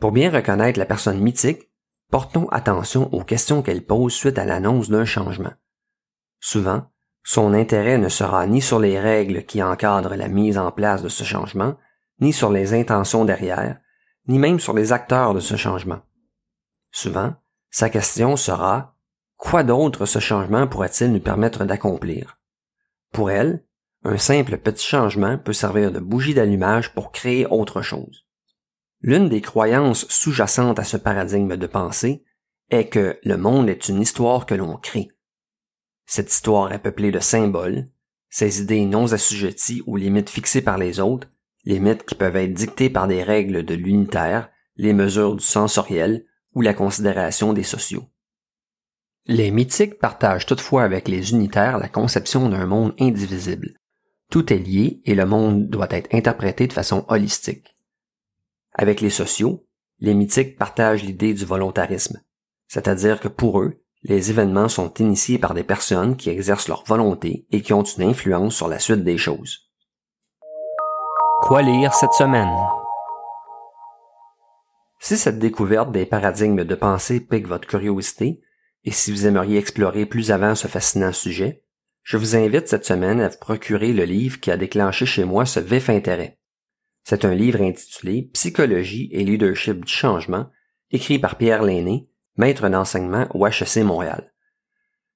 Pour 0.00 0.12
bien 0.12 0.30
reconnaître 0.30 0.78
la 0.78 0.86
personne 0.86 1.20
mythique, 1.20 1.70
portons 2.10 2.48
attention 2.48 3.12
aux 3.12 3.24
questions 3.24 3.62
qu'elle 3.62 3.84
pose 3.84 4.14
suite 4.14 4.38
à 4.38 4.44
l'annonce 4.44 4.88
d'un 4.88 5.04
changement. 5.04 5.52
Souvent, 6.40 6.90
son 7.24 7.54
intérêt 7.54 7.98
ne 7.98 8.08
sera 8.08 8.46
ni 8.46 8.62
sur 8.62 8.78
les 8.78 9.00
règles 9.00 9.44
qui 9.44 9.62
encadrent 9.62 10.14
la 10.14 10.28
mise 10.28 10.58
en 10.58 10.70
place 10.70 11.02
de 11.02 11.08
ce 11.08 11.24
changement, 11.24 11.76
ni 12.20 12.32
sur 12.32 12.50
les 12.50 12.72
intentions 12.72 13.24
derrière, 13.24 13.78
ni 14.28 14.38
même 14.38 14.60
sur 14.60 14.74
les 14.74 14.92
acteurs 14.92 15.34
de 15.34 15.40
ce 15.40 15.56
changement. 15.56 16.00
Souvent, 16.92 17.34
sa 17.70 17.90
question 17.90 18.36
sera 18.36 18.96
Quoi 19.36 19.64
d'autre 19.64 20.06
ce 20.06 20.18
changement 20.18 20.66
pourrait-il 20.66 21.12
nous 21.12 21.20
permettre 21.20 21.64
d'accomplir? 21.64 22.38
Pour 23.12 23.30
elle, 23.30 23.64
un 24.04 24.18
simple 24.18 24.56
petit 24.56 24.86
changement 24.86 25.36
peut 25.36 25.52
servir 25.52 25.92
de 25.92 26.00
bougie 26.00 26.34
d'allumage 26.34 26.94
pour 26.94 27.12
créer 27.12 27.46
autre 27.46 27.82
chose. 27.82 28.24
L'une 29.00 29.28
des 29.28 29.40
croyances 29.40 30.06
sous-jacentes 30.08 30.78
à 30.78 30.84
ce 30.84 30.96
paradigme 30.96 31.56
de 31.56 31.66
pensée 31.66 32.24
est 32.70 32.88
que 32.88 33.18
le 33.24 33.36
monde 33.36 33.68
est 33.68 33.88
une 33.88 34.00
histoire 34.00 34.46
que 34.46 34.54
l'on 34.54 34.76
crée. 34.76 35.10
Cette 36.06 36.32
histoire 36.32 36.72
est 36.72 36.78
peuplée 36.78 37.10
de 37.10 37.18
symboles, 37.18 37.88
ces 38.30 38.62
idées 38.62 38.84
non 38.86 39.12
assujetties 39.12 39.82
aux 39.86 39.96
limites 39.96 40.30
fixées 40.30 40.62
par 40.62 40.78
les 40.78 41.00
autres, 41.00 41.28
limites 41.64 42.04
qui 42.04 42.14
peuvent 42.14 42.36
être 42.36 42.54
dictées 42.54 42.90
par 42.90 43.08
des 43.08 43.22
règles 43.22 43.64
de 43.64 43.74
l'unitaire, 43.74 44.50
les 44.76 44.92
mesures 44.92 45.36
du 45.36 45.44
sensoriel 45.44 46.24
ou 46.54 46.60
la 46.60 46.74
considération 46.74 47.52
des 47.52 47.62
sociaux. 47.62 48.04
Les 49.26 49.50
mythiques 49.50 49.98
partagent 49.98 50.46
toutefois 50.46 50.84
avec 50.84 51.08
les 51.08 51.32
unitaires 51.32 51.78
la 51.78 51.88
conception 51.88 52.48
d'un 52.48 52.66
monde 52.66 52.94
indivisible. 53.00 53.74
Tout 54.30 54.52
est 54.52 54.58
lié 54.58 55.00
et 55.04 55.16
le 55.16 55.26
monde 55.26 55.68
doit 55.68 55.88
être 55.90 56.14
interprété 56.14 56.68
de 56.68 56.72
façon 56.72 57.04
holistique. 57.08 57.76
Avec 58.72 59.00
les 59.00 59.10
sociaux, 59.10 59.66
les 59.98 60.14
mythiques 60.14 60.56
partagent 60.56 61.02
l'idée 61.02 61.34
du 61.34 61.44
volontarisme, 61.44 62.22
c'est-à-dire 62.68 63.18
que 63.18 63.28
pour 63.28 63.60
eux, 63.60 63.82
les 64.08 64.30
événements 64.30 64.68
sont 64.68 64.92
initiés 64.94 65.38
par 65.38 65.52
des 65.52 65.64
personnes 65.64 66.16
qui 66.16 66.30
exercent 66.30 66.68
leur 66.68 66.84
volonté 66.84 67.44
et 67.50 67.60
qui 67.60 67.72
ont 67.72 67.82
une 67.82 68.04
influence 68.04 68.54
sur 68.54 68.68
la 68.68 68.78
suite 68.78 69.02
des 69.02 69.18
choses. 69.18 69.68
Quoi 71.42 71.62
lire 71.62 71.92
cette 71.92 72.12
semaine? 72.12 72.54
Si 75.00 75.16
cette 75.16 75.40
découverte 75.40 75.90
des 75.90 76.06
paradigmes 76.06 76.64
de 76.64 76.74
pensée 76.76 77.20
pique 77.20 77.48
votre 77.48 77.66
curiosité, 77.66 78.40
et 78.84 78.92
si 78.92 79.10
vous 79.10 79.26
aimeriez 79.26 79.58
explorer 79.58 80.06
plus 80.06 80.30
avant 80.30 80.54
ce 80.54 80.68
fascinant 80.68 81.12
sujet, 81.12 81.64
je 82.04 82.16
vous 82.16 82.36
invite 82.36 82.68
cette 82.68 82.84
semaine 82.84 83.20
à 83.20 83.28
vous 83.28 83.38
procurer 83.38 83.92
le 83.92 84.04
livre 84.04 84.38
qui 84.38 84.52
a 84.52 84.56
déclenché 84.56 85.04
chez 85.04 85.24
moi 85.24 85.46
ce 85.46 85.58
vif 85.58 85.90
intérêt. 85.90 86.38
C'est 87.02 87.24
un 87.24 87.34
livre 87.34 87.60
intitulé 87.60 88.30
Psychologie 88.32 89.08
et 89.10 89.24
leadership 89.24 89.84
du 89.84 89.92
changement, 89.92 90.46
écrit 90.92 91.18
par 91.18 91.36
Pierre 91.36 91.64
Lainé, 91.64 92.08
maître 92.36 92.68
d'enseignement 92.68 93.26
au 93.34 93.46
HEC 93.46 93.78
Montréal. 93.84 94.32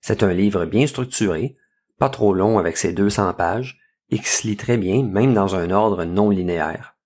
C'est 0.01 0.23
un 0.23 0.33
livre 0.33 0.65
bien 0.65 0.87
structuré, 0.87 1.57
pas 1.99 2.09
trop 2.09 2.33
long 2.33 2.59
avec 2.59 2.77
ses 2.77 2.93
200 2.93 3.35
pages, 3.35 3.79
et 4.11 4.19
qui 4.19 4.29
se 4.29 4.47
lit 4.47 4.57
très 4.57 4.77
bien 4.77 5.03
même 5.03 5.35
dans 5.35 5.55
un 5.55 5.71
ordre 5.71 6.05
non 6.05 6.31
linéaire. 6.31 6.97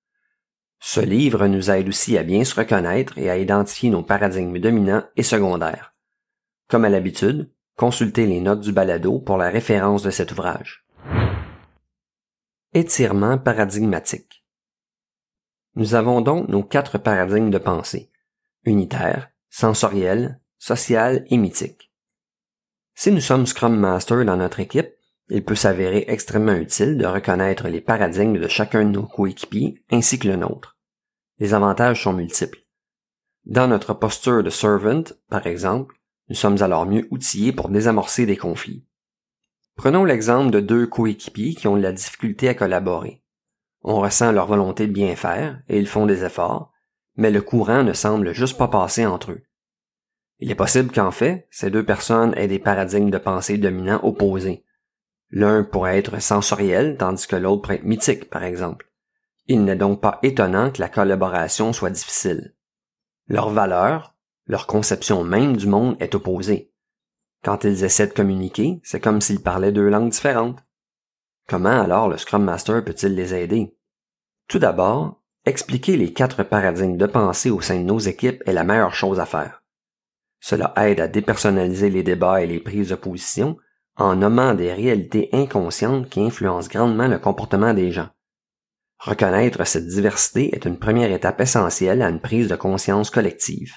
Ce 0.80 1.00
livre 1.00 1.46
nous 1.46 1.70
aide 1.70 1.88
aussi 1.88 2.18
à 2.18 2.22
bien 2.22 2.44
se 2.44 2.54
reconnaître 2.54 3.18
et 3.18 3.30
à 3.30 3.38
identifier 3.38 3.90
nos 3.90 4.02
paradigmes 4.02 4.58
dominants 4.58 5.04
et 5.16 5.22
secondaires. 5.22 5.94
Comme 6.68 6.84
à 6.84 6.88
l'habitude, 6.88 7.50
consultez 7.76 8.26
les 8.26 8.40
notes 8.40 8.60
du 8.60 8.72
balado 8.72 9.18
pour 9.18 9.36
la 9.36 9.50
référence 9.50 10.02
de 10.02 10.10
cet 10.10 10.32
ouvrage. 10.32 10.86
Étirement 12.72 13.38
paradigmatique. 13.38 14.44
Nous 15.74 15.94
avons 15.94 16.20
donc 16.20 16.48
nos 16.48 16.62
quatre 16.62 16.98
paradigmes 16.98 17.50
de 17.50 17.58
pensée, 17.58 18.10
unitaire, 18.64 19.30
sensoriel, 19.54 20.40
social 20.58 21.24
et 21.30 21.36
mythique. 21.36 21.92
Si 22.96 23.12
nous 23.12 23.20
sommes 23.20 23.46
Scrum 23.46 23.76
Master 23.76 24.24
dans 24.24 24.36
notre 24.36 24.58
équipe, 24.58 24.90
il 25.28 25.44
peut 25.44 25.54
s'avérer 25.54 26.06
extrêmement 26.08 26.56
utile 26.56 26.98
de 26.98 27.06
reconnaître 27.06 27.68
les 27.68 27.80
paradigmes 27.80 28.40
de 28.40 28.48
chacun 28.48 28.84
de 28.84 28.90
nos 28.90 29.06
coéquipiers 29.06 29.76
ainsi 29.92 30.18
que 30.18 30.26
le 30.26 30.34
nôtre. 30.34 30.76
Les 31.38 31.54
avantages 31.54 32.02
sont 32.02 32.12
multiples. 32.12 32.66
Dans 33.44 33.68
notre 33.68 33.94
posture 33.94 34.42
de 34.42 34.50
servant, 34.50 35.04
par 35.28 35.46
exemple, 35.46 36.00
nous 36.28 36.34
sommes 36.34 36.60
alors 36.60 36.84
mieux 36.84 37.06
outillés 37.12 37.52
pour 37.52 37.68
désamorcer 37.68 38.26
des 38.26 38.36
conflits. 38.36 38.84
Prenons 39.76 40.04
l'exemple 40.04 40.50
de 40.50 40.58
deux 40.58 40.88
coéquipiers 40.88 41.54
qui 41.54 41.68
ont 41.68 41.76
de 41.76 41.82
la 41.82 41.92
difficulté 41.92 42.48
à 42.48 42.54
collaborer. 42.54 43.22
On 43.82 44.00
ressent 44.00 44.32
leur 44.32 44.48
volonté 44.48 44.88
de 44.88 44.92
bien 44.92 45.14
faire 45.14 45.62
et 45.68 45.78
ils 45.78 45.86
font 45.86 46.06
des 46.06 46.24
efforts, 46.24 46.73
mais 47.16 47.30
le 47.30 47.42
courant 47.42 47.82
ne 47.82 47.92
semble 47.92 48.32
juste 48.32 48.58
pas 48.58 48.68
passer 48.68 49.06
entre 49.06 49.32
eux. 49.32 49.42
Il 50.40 50.50
est 50.50 50.56
possible 50.56 50.92
qu'en 50.92 51.10
fait, 51.10 51.46
ces 51.50 51.70
deux 51.70 51.84
personnes 51.84 52.34
aient 52.36 52.48
des 52.48 52.58
paradigmes 52.58 53.10
de 53.10 53.18
pensée 53.18 53.56
dominants 53.56 54.00
opposés. 54.02 54.64
L'un 55.30 55.64
pourrait 55.64 55.98
être 55.98 56.20
sensoriel, 56.20 56.96
tandis 56.98 57.26
que 57.26 57.36
l'autre 57.36 57.62
pourrait 57.62 57.76
être 57.76 57.84
mythique, 57.84 58.30
par 58.30 58.42
exemple. 58.42 58.90
Il 59.46 59.64
n'est 59.64 59.76
donc 59.76 60.00
pas 60.00 60.18
étonnant 60.22 60.70
que 60.70 60.80
la 60.80 60.88
collaboration 60.88 61.72
soit 61.72 61.90
difficile. 61.90 62.54
Leurs 63.28 63.50
valeurs, 63.50 64.14
leur 64.46 64.66
conception 64.66 65.24
même 65.24 65.56
du 65.56 65.66
monde 65.66 65.96
est 66.00 66.14
opposée. 66.14 66.72
Quand 67.42 67.64
ils 67.64 67.84
essaient 67.84 68.06
de 68.06 68.12
communiquer, 68.12 68.80
c'est 68.82 69.00
comme 69.00 69.20
s'ils 69.20 69.42
parlaient 69.42 69.72
deux 69.72 69.88
langues 69.88 70.10
différentes. 70.10 70.64
Comment 71.46 71.82
alors 71.82 72.08
le 72.08 72.16
Scrum 72.16 72.42
Master 72.42 72.82
peut-il 72.84 73.14
les 73.14 73.34
aider? 73.34 73.76
Tout 74.48 74.58
d'abord, 74.58 75.22
expliquer 75.46 75.96
les 75.96 76.12
quatre 76.12 76.42
paradigmes 76.42 76.96
de 76.96 77.06
pensée 77.06 77.50
au 77.50 77.60
sein 77.60 77.78
de 77.78 77.84
nos 77.84 77.98
équipes 77.98 78.42
est 78.46 78.52
la 78.52 78.64
meilleure 78.64 78.94
chose 78.94 79.20
à 79.20 79.26
faire. 79.26 79.62
Cela 80.40 80.72
aide 80.76 81.00
à 81.00 81.08
dépersonnaliser 81.08 81.90
les 81.90 82.02
débats 82.02 82.42
et 82.42 82.46
les 82.46 82.60
prises 82.60 82.90
de 82.90 82.94
position 82.94 83.56
en 83.96 84.16
nommant 84.16 84.54
des 84.54 84.72
réalités 84.72 85.28
inconscientes 85.32 86.08
qui 86.10 86.20
influencent 86.20 86.68
grandement 86.68 87.08
le 87.08 87.18
comportement 87.18 87.74
des 87.74 87.92
gens. 87.92 88.08
Reconnaître 88.98 89.64
cette 89.66 89.86
diversité 89.86 90.54
est 90.54 90.64
une 90.64 90.78
première 90.78 91.12
étape 91.12 91.40
essentielle 91.40 92.02
à 92.02 92.08
une 92.08 92.20
prise 92.20 92.48
de 92.48 92.56
conscience 92.56 93.10
collective. 93.10 93.74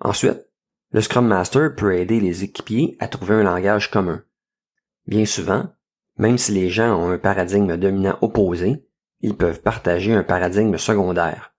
Ensuite, 0.00 0.46
le 0.92 1.00
Scrum 1.00 1.26
Master 1.26 1.74
peut 1.76 1.94
aider 1.96 2.20
les 2.20 2.42
équipiers 2.42 2.96
à 3.00 3.08
trouver 3.08 3.34
un 3.34 3.42
langage 3.42 3.90
commun. 3.90 4.24
Bien 5.06 5.24
souvent, 5.24 5.68
même 6.16 6.38
si 6.38 6.52
les 6.52 6.68
gens 6.68 6.96
ont 6.96 7.10
un 7.10 7.18
paradigme 7.18 7.76
dominant 7.76 8.18
opposé, 8.22 8.84
ils 9.20 9.36
peuvent 9.36 9.60
partager 9.60 10.14
un 10.14 10.22
paradigme 10.22 10.76
secondaire. 10.76 11.54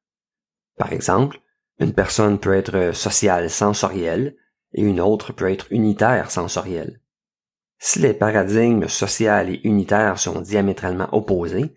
Par 0.78 0.94
exemple, 0.94 1.40
une 1.80 1.94
personne 1.94 2.40
peut 2.40 2.54
être 2.54 2.92
sociale 2.94 3.50
sensorielle 3.50 4.36
et 4.74 4.82
une 4.82 5.02
autre 5.02 5.34
peut 5.34 5.50
être 5.50 5.68
unitaire 5.72 6.32
sensorielle. 6.32 7.02
Si 7.78 8.00
les 8.00 8.14
paradigmes 8.14 8.88
social 8.88 9.50
et 9.50 9.62
unitaires 9.64 10.20
sont 10.20 10.42
diamétralement 10.42 11.10
opposés, 11.14 11.76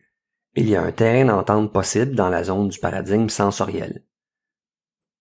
il 0.55 0.68
y 0.68 0.77
a 0.77 0.83
un 0.83 0.92
terrain 0.92 1.25
d'entente 1.25 1.73
possible 1.73 2.14
dans 2.14 2.29
la 2.29 2.44
zone 2.44 2.68
du 2.68 2.79
paradigme 2.79 3.29
sensoriel. 3.29 4.05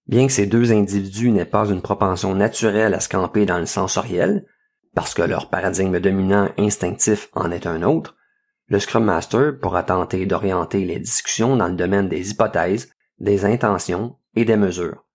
Bien 0.06 0.28
que 0.28 0.34
ces 0.34 0.45
deux 0.45 0.73
individus 0.73 1.32
n'aient 1.32 1.45
pas 1.45 1.69
une 1.69 1.82
propension 1.82 2.36
naturelle 2.36 2.93
à 2.93 2.99
se 2.99 3.10
camper 3.10 3.45
dans 3.45 3.58
le 3.58 3.65
sensoriel, 3.65 4.45
parce 4.93 5.13
que 5.13 5.21
leur 5.21 5.49
paradigme 5.49 5.99
dominant 5.99 6.49
instinctif 6.58 7.30
en 7.34 7.49
est 7.52 7.65
un 7.65 7.82
autre, 7.82 8.15
le 8.73 8.79
Scrum 8.79 9.03
Master 9.03 9.59
pourra 9.62 9.83
tenter 9.83 10.25
d'orienter 10.25 10.83
les 10.83 10.97
discussions 10.97 11.55
dans 11.55 11.67
le 11.67 11.75
domaine 11.75 12.09
des 12.09 12.31
hypothèses, 12.31 12.91
des 13.19 13.45
intentions 13.45 14.17
et 14.36 14.45
des 14.45 14.57
mesures. 14.57 15.05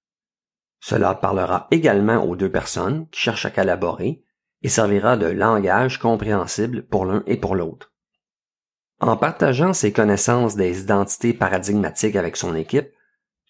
Cela 0.78 1.16
parlera 1.16 1.66
également 1.72 2.24
aux 2.24 2.36
deux 2.36 2.52
personnes 2.52 3.08
qui 3.08 3.18
cherchent 3.18 3.46
à 3.46 3.50
collaborer 3.50 4.22
et 4.62 4.68
servira 4.68 5.16
de 5.16 5.26
langage 5.26 5.98
compréhensible 5.98 6.86
pour 6.86 7.04
l'un 7.04 7.24
et 7.26 7.36
pour 7.36 7.56
l'autre. 7.56 7.92
En 9.00 9.16
partageant 9.16 9.72
ses 9.72 9.90
connaissances 9.92 10.54
des 10.54 10.82
identités 10.82 11.34
paradigmatiques 11.34 12.14
avec 12.14 12.36
son 12.36 12.54
équipe, 12.54 12.92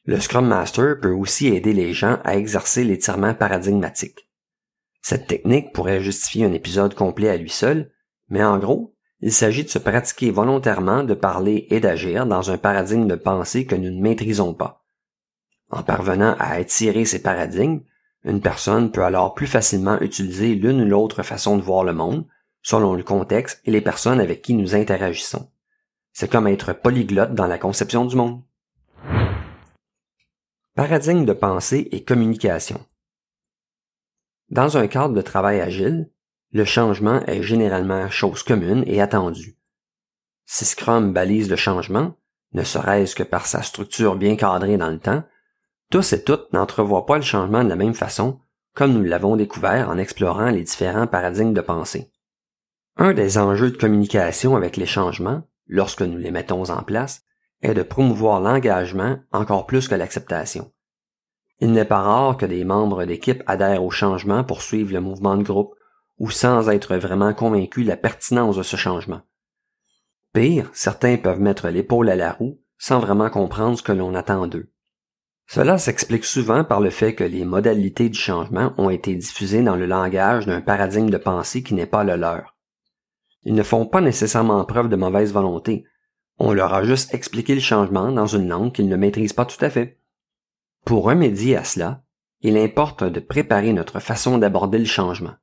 le 0.06 0.18
Scrum 0.20 0.46
Master 0.46 1.00
peut 1.02 1.12
aussi 1.12 1.48
aider 1.48 1.74
les 1.74 1.92
gens 1.92 2.18
à 2.24 2.38
exercer 2.38 2.82
l'étirement 2.82 3.34
paradigmatique. 3.34 4.30
Cette 5.02 5.26
technique 5.26 5.74
pourrait 5.74 6.00
justifier 6.00 6.46
un 6.46 6.54
épisode 6.54 6.94
complet 6.94 7.28
à 7.28 7.36
lui 7.36 7.50
seul, 7.50 7.92
mais 8.30 8.42
en 8.42 8.58
gros, 8.58 8.94
il 9.20 9.32
s'agit 9.32 9.64
de 9.64 9.68
se 9.68 9.78
pratiquer 9.78 10.30
volontairement 10.30 11.02
de 11.02 11.14
parler 11.14 11.66
et 11.70 11.80
d'agir 11.80 12.26
dans 12.26 12.50
un 12.50 12.58
paradigme 12.58 13.06
de 13.06 13.16
pensée 13.16 13.66
que 13.66 13.74
nous 13.74 13.90
ne 13.90 14.00
maîtrisons 14.00 14.54
pas. 14.54 14.84
En 15.70 15.82
parvenant 15.82 16.36
à 16.38 16.52
attirer 16.52 17.04
ces 17.04 17.20
paradigmes, 17.20 17.80
une 18.24 18.40
personne 18.40 18.90
peut 18.90 19.02
alors 19.02 19.34
plus 19.34 19.46
facilement 19.46 20.00
utiliser 20.00 20.54
l'une 20.54 20.82
ou 20.82 20.86
l'autre 20.86 21.22
façon 21.22 21.56
de 21.56 21.62
voir 21.62 21.84
le 21.84 21.92
monde, 21.92 22.26
selon 22.62 22.94
le 22.94 23.02
contexte 23.02 23.60
et 23.64 23.70
les 23.70 23.80
personnes 23.80 24.20
avec 24.20 24.42
qui 24.42 24.54
nous 24.54 24.74
interagissons. 24.74 25.50
C'est 26.12 26.30
comme 26.30 26.46
être 26.46 26.72
polyglotte 26.72 27.34
dans 27.34 27.46
la 27.46 27.58
conception 27.58 28.04
du 28.04 28.16
monde. 28.16 28.42
Paradigme 30.74 31.24
de 31.24 31.32
pensée 31.32 31.88
et 31.92 32.04
communication. 32.04 32.80
Dans 34.50 34.78
un 34.78 34.86
cadre 34.86 35.14
de 35.14 35.22
travail 35.22 35.60
agile, 35.60 36.10
le 36.52 36.64
changement 36.64 37.20
est 37.26 37.42
généralement 37.42 38.08
chose 38.08 38.42
commune 38.42 38.84
et 38.86 39.00
attendue. 39.00 39.58
Si 40.46 40.64
Scrum 40.64 41.12
balise 41.12 41.50
le 41.50 41.56
changement, 41.56 42.14
ne 42.52 42.62
serait-ce 42.62 43.14
que 43.14 43.22
par 43.22 43.46
sa 43.46 43.62
structure 43.62 44.16
bien 44.16 44.36
cadrée 44.36 44.78
dans 44.78 44.90
le 44.90 44.98
temps, 44.98 45.22
tous 45.90 46.12
et 46.14 46.24
toutes 46.24 46.52
n'entrevoient 46.52 47.06
pas 47.06 47.16
le 47.16 47.22
changement 47.22 47.62
de 47.62 47.68
la 47.68 47.76
même 47.76 47.94
façon, 47.94 48.40
comme 48.74 48.92
nous 48.92 49.02
l'avons 49.02 49.36
découvert 49.36 49.90
en 49.90 49.98
explorant 49.98 50.50
les 50.50 50.62
différents 50.62 51.06
paradigmes 51.06 51.52
de 51.52 51.60
pensée. 51.60 52.10
Un 52.96 53.12
des 53.12 53.36
enjeux 53.36 53.70
de 53.70 53.76
communication 53.76 54.56
avec 54.56 54.76
les 54.76 54.86
changements, 54.86 55.42
lorsque 55.66 56.02
nous 56.02 56.18
les 56.18 56.30
mettons 56.30 56.70
en 56.70 56.82
place, 56.82 57.22
est 57.60 57.74
de 57.74 57.82
promouvoir 57.82 58.40
l'engagement 58.40 59.18
encore 59.32 59.66
plus 59.66 59.88
que 59.88 59.94
l'acceptation. 59.94 60.72
Il 61.60 61.72
n'est 61.72 61.84
pas 61.84 62.00
rare 62.00 62.36
que 62.36 62.46
des 62.46 62.64
membres 62.64 63.04
d'équipe 63.04 63.42
adhèrent 63.46 63.82
au 63.82 63.90
changement 63.90 64.44
pour 64.44 64.62
suivre 64.62 64.92
le 64.92 65.00
mouvement 65.00 65.36
de 65.36 65.42
groupe 65.42 65.74
ou 66.18 66.30
sans 66.30 66.68
être 66.68 66.96
vraiment 66.96 67.32
convaincus 67.32 67.84
de 67.84 67.90
la 67.90 67.96
pertinence 67.96 68.56
de 68.56 68.62
ce 68.62 68.76
changement. 68.76 69.20
Pire, 70.32 70.70
certains 70.72 71.16
peuvent 71.16 71.40
mettre 71.40 71.68
l'épaule 71.68 72.10
à 72.10 72.16
la 72.16 72.32
roue 72.32 72.60
sans 72.78 73.00
vraiment 73.00 73.30
comprendre 73.30 73.76
ce 73.76 73.82
que 73.82 73.92
l'on 73.92 74.14
attend 74.14 74.46
d'eux. 74.46 74.70
Cela 75.46 75.78
s'explique 75.78 76.24
souvent 76.24 76.62
par 76.62 76.80
le 76.80 76.90
fait 76.90 77.14
que 77.14 77.24
les 77.24 77.44
modalités 77.44 78.10
du 78.10 78.18
changement 78.18 78.74
ont 78.76 78.90
été 78.90 79.14
diffusées 79.14 79.62
dans 79.62 79.76
le 79.76 79.86
langage 79.86 80.46
d'un 80.46 80.60
paradigme 80.60 81.08
de 81.08 81.16
pensée 81.16 81.62
qui 81.62 81.74
n'est 81.74 81.86
pas 81.86 82.04
le 82.04 82.16
leur. 82.16 82.54
Ils 83.44 83.54
ne 83.54 83.62
font 83.62 83.86
pas 83.86 84.02
nécessairement 84.02 84.62
preuve 84.66 84.90
de 84.90 84.96
mauvaise 84.96 85.32
volonté. 85.32 85.84
On 86.38 86.52
leur 86.52 86.74
a 86.74 86.84
juste 86.84 87.14
expliqué 87.14 87.54
le 87.54 87.62
changement 87.62 88.12
dans 88.12 88.26
une 88.26 88.48
langue 88.48 88.72
qu'ils 88.72 88.88
ne 88.88 88.96
maîtrisent 88.96 89.32
pas 89.32 89.46
tout 89.46 89.64
à 89.64 89.70
fait. 89.70 89.98
Pour 90.84 91.04
remédier 91.04 91.56
à 91.56 91.64
cela, 91.64 92.02
il 92.42 92.58
importe 92.58 93.04
de 93.04 93.20
préparer 93.20 93.72
notre 93.72 94.00
façon 94.00 94.36
d'aborder 94.36 94.78
le 94.78 94.84
changement. 94.84 95.34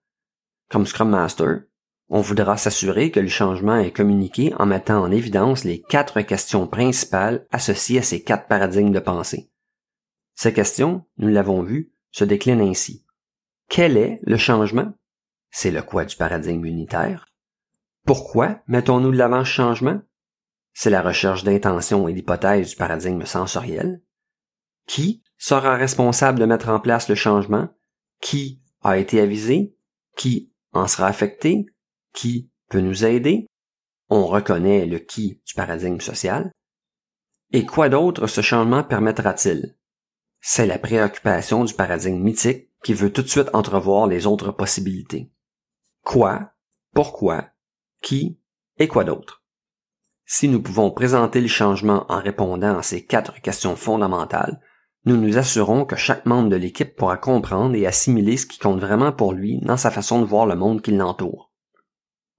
Comme 0.70 0.86
Scrum 0.86 1.10
Master, 1.10 1.62
on 2.10 2.22
voudra 2.22 2.58
s'assurer 2.58 3.12
que 3.12 3.20
le 3.20 3.28
changement 3.28 3.78
est 3.78 3.92
communiqué 3.92 4.54
en 4.58 4.66
mettant 4.66 5.02
en 5.02 5.12
évidence 5.12 5.64
les 5.64 5.82
quatre 5.82 6.22
questions 6.22 6.68
principales 6.68 7.48
associées 7.52 8.00
à 8.00 8.04
ces 8.04 8.24
quatre 8.24 8.48
paradigmes 8.48 8.92
de 8.92 9.00
pensée. 9.00 9.50
Ces 10.36 10.54
questions, 10.54 11.06
nous 11.18 11.30
l'avons 11.30 11.64
vu, 11.64 11.94
se 12.12 12.24
déclinent 12.24 12.62
ainsi. 12.62 13.06
Quel 13.70 13.98
est 13.98 14.20
le 14.24 14.38
changement? 14.38 14.94
C'est 15.50 15.72
le 15.72 15.82
quoi 15.82 16.06
du 16.06 16.16
paradigme 16.16 16.66
unitaire. 16.66 17.28
Pourquoi 18.06 18.62
mettons-nous 18.68 19.12
de 19.12 19.18
l'avant 19.18 19.44
ce 19.44 19.50
changement? 19.50 20.02
C'est 20.74 20.90
la 20.90 21.02
recherche 21.02 21.44
d'intention 21.44 22.08
et 22.08 22.14
d'hypothèses 22.14 22.72
du 22.72 22.76
paradigme 22.76 23.26
sensoriel. 23.26 24.02
Qui 24.86 25.24
sera 25.38 25.76
responsable 25.76 26.40
de 26.40 26.46
mettre 26.46 26.70
en 26.70 26.80
place 26.80 27.10
le 27.10 27.16
changement? 27.16 27.70
Qui 28.22 28.62
a 28.84 28.98
été 28.98 29.22
avisé? 29.22 29.76
Qui 30.16 30.52
en 30.76 30.88
sera 30.88 31.08
affecté? 31.08 31.66
Qui 32.14 32.52
peut 32.70 32.82
nous 32.82 33.06
aider? 33.06 33.48
On 34.10 34.28
reconnaît 34.28 34.86
le 34.86 35.00
qui 35.00 35.42
du 35.46 35.54
paradigme 35.56 36.00
social. 36.00 36.52
Et 37.52 37.66
quoi 37.66 37.90
d'autre 37.90 38.28
ce 38.28 38.42
changement 38.42 38.84
permettra-t-il? 38.84 39.76
C'est 40.42 40.68
la 40.68 40.78
préoccupation 40.78 41.64
du 41.64 41.74
paradigme 41.74 42.20
mythique 42.20 42.70
qui 42.84 42.94
veut 42.94 43.12
tout 43.12 43.24
de 43.24 43.28
suite 43.28 43.50
entrevoir 43.54 44.06
les 44.08 44.28
autres 44.28 44.52
possibilités. 44.52 45.32
Quoi? 46.04 46.52
Pourquoi? 46.94 47.50
Qui? 48.02 48.40
Et 48.78 48.88
quoi 48.88 49.04
d'autre? 49.04 49.44
Si 50.26 50.48
nous 50.48 50.62
pouvons 50.62 50.92
présenter 50.92 51.42
le 51.42 51.48
changement 51.48 52.06
en 52.10 52.20
répondant 52.20 52.78
à 52.78 52.84
ces 52.84 53.06
quatre 53.06 53.42
questions 53.42 53.76
fondamentales, 53.76 54.60
nous 55.06 55.18
nous 55.18 55.38
assurons 55.38 55.86
que 55.86 55.96
chaque 55.96 56.26
membre 56.26 56.50
de 56.50 56.56
l'équipe 56.56 56.96
pourra 56.96 57.18
comprendre 57.18 57.76
et 57.76 57.86
assimiler 57.86 58.38
ce 58.38 58.48
qui 58.48 58.58
compte 58.58 58.80
vraiment 58.80 59.12
pour 59.12 59.34
lui 59.34 59.60
dans 59.60 59.78
sa 59.78 59.92
façon 59.92 60.20
de 60.20 60.26
voir 60.26 60.48
le 60.48 60.56
monde 60.56 60.82
qui 60.82 60.92
l'entoure. 60.92 61.52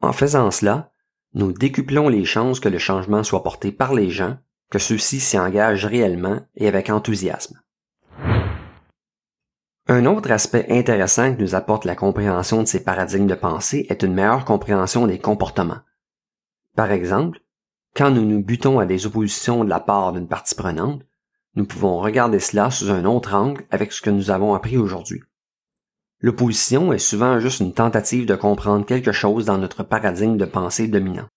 En 0.00 0.12
faisant 0.12 0.50
cela, 0.50 0.90
nous 1.35 1.52
décuplons 1.52 2.09
les 2.09 2.24
chances 2.24 2.61
que 2.61 2.68
le 2.68 2.79
changement 2.79 3.22
soit 3.22 3.42
porté 3.42 3.70
par 3.70 3.94
les 3.94 4.11
gens, 4.11 4.37
que 4.70 4.79
ceux-ci 4.79 5.20
s'y 5.20 5.38
engagent 5.38 5.87
réellement 5.87 6.40
et 6.57 6.66
avec 6.66 6.90
enthousiasme. 6.90 7.61
Un 9.88 10.05
autre 10.07 10.33
aspect 10.33 10.66
intéressant 10.68 11.33
que 11.33 11.40
nous 11.40 11.55
apporte 11.55 11.85
la 11.85 11.94
compréhension 11.94 12.62
de 12.62 12.66
ces 12.66 12.83
paradigmes 12.83 13.29
de 13.29 13.37
pensée 13.37 13.87
est 13.88 14.02
une 14.02 14.14
meilleure 14.14 14.44
compréhension 14.44 15.07
des 15.07 15.20
comportements. 15.20 15.79
Par 16.74 16.90
exemple, 16.90 17.40
quand 17.94 18.11
nous 18.11 18.24
nous 18.24 18.42
butons 18.42 18.81
à 18.81 18.87
des 18.87 19.07
oppositions 19.07 19.62
de 19.62 19.70
la 19.70 19.79
part 19.79 20.12
d'une 20.12 20.26
partie 20.26 20.57
prenante, 20.57 21.02
nous 21.56 21.64
pouvons 21.64 21.98
regarder 21.98 22.38
cela 22.38 22.70
sous 22.70 22.90
un 22.90 23.04
autre 23.06 23.34
angle 23.34 23.64
avec 23.70 23.92
ce 23.92 24.02
que 24.02 24.10
nous 24.10 24.30
avons 24.30 24.54
appris 24.54 24.76
aujourd'hui. 24.76 25.22
L'opposition 26.20 26.92
est 26.92 26.98
souvent 26.98 27.40
juste 27.40 27.60
une 27.60 27.74
tentative 27.74 28.26
de 28.26 28.36
comprendre 28.36 28.86
quelque 28.86 29.12
chose 29.12 29.46
dans 29.46 29.58
notre 29.58 29.82
paradigme 29.82 30.36
de 30.36 30.44
pensée 30.44 30.86
dominant. 30.86 31.28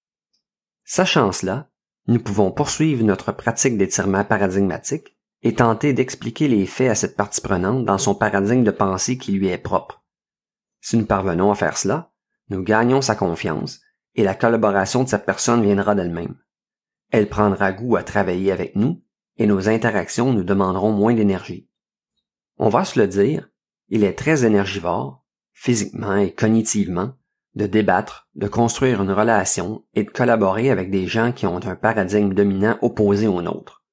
Sachant 0.83 1.31
cela, 1.31 1.69
nous 2.07 2.19
pouvons 2.19 2.51
poursuivre 2.51 3.03
notre 3.03 3.31
pratique 3.31 3.77
d'étirement 3.77 4.23
paradigmatique 4.23 5.17
et 5.41 5.53
tenter 5.53 5.93
d'expliquer 5.93 6.47
les 6.47 6.65
faits 6.65 6.91
à 6.91 6.95
cette 6.95 7.15
partie 7.15 7.41
prenante 7.41 7.85
dans 7.85 7.97
son 7.97 8.15
paradigme 8.15 8.63
de 8.63 8.71
pensée 8.71 9.17
qui 9.17 9.31
lui 9.31 9.47
est 9.47 9.57
propre. 9.57 10.03
Si 10.81 10.97
nous 10.97 11.05
parvenons 11.05 11.51
à 11.51 11.55
faire 11.55 11.77
cela, 11.77 12.11
nous 12.49 12.63
gagnons 12.63 13.01
sa 13.01 13.15
confiance 13.15 13.81
et 14.15 14.23
la 14.23 14.35
collaboration 14.35 15.03
de 15.03 15.09
cette 15.09 15.25
personne 15.25 15.61
viendra 15.61 15.95
d'elle-même. 15.95 16.35
Elle 17.11 17.29
prendra 17.29 17.71
goût 17.71 17.95
à 17.95 18.03
travailler 18.03 18.51
avec 18.51 18.75
nous 18.75 19.01
et 19.39 19.47
nos 19.47 19.69
interactions 19.69 20.33
nous 20.33 20.43
demanderont 20.43 20.91
moins 20.91 21.15
d'énergie. 21.15 21.67
On 22.57 22.69
va 22.69 22.83
se 22.83 22.99
le 22.99 23.07
dire, 23.07 23.49
il 23.87 24.03
est 24.03 24.13
très 24.13 24.45
énergivore, 24.45 25.25
physiquement 25.53 26.17
et 26.17 26.33
cognitivement, 26.33 27.13
de 27.55 27.65
débattre, 27.65 28.29
de 28.35 28.47
construire 28.47 29.01
une 29.01 29.11
relation 29.11 29.85
et 29.95 30.03
de 30.03 30.09
collaborer 30.11 30.69
avec 30.69 30.91
des 30.91 31.07
gens 31.07 31.31
qui 31.31 31.47
ont 31.47 31.65
un 31.65 31.75
paradigme 31.75 32.33
dominant 32.33 32.77
opposé 32.81 33.27
au 33.27 33.41
nôtre. 33.41 33.83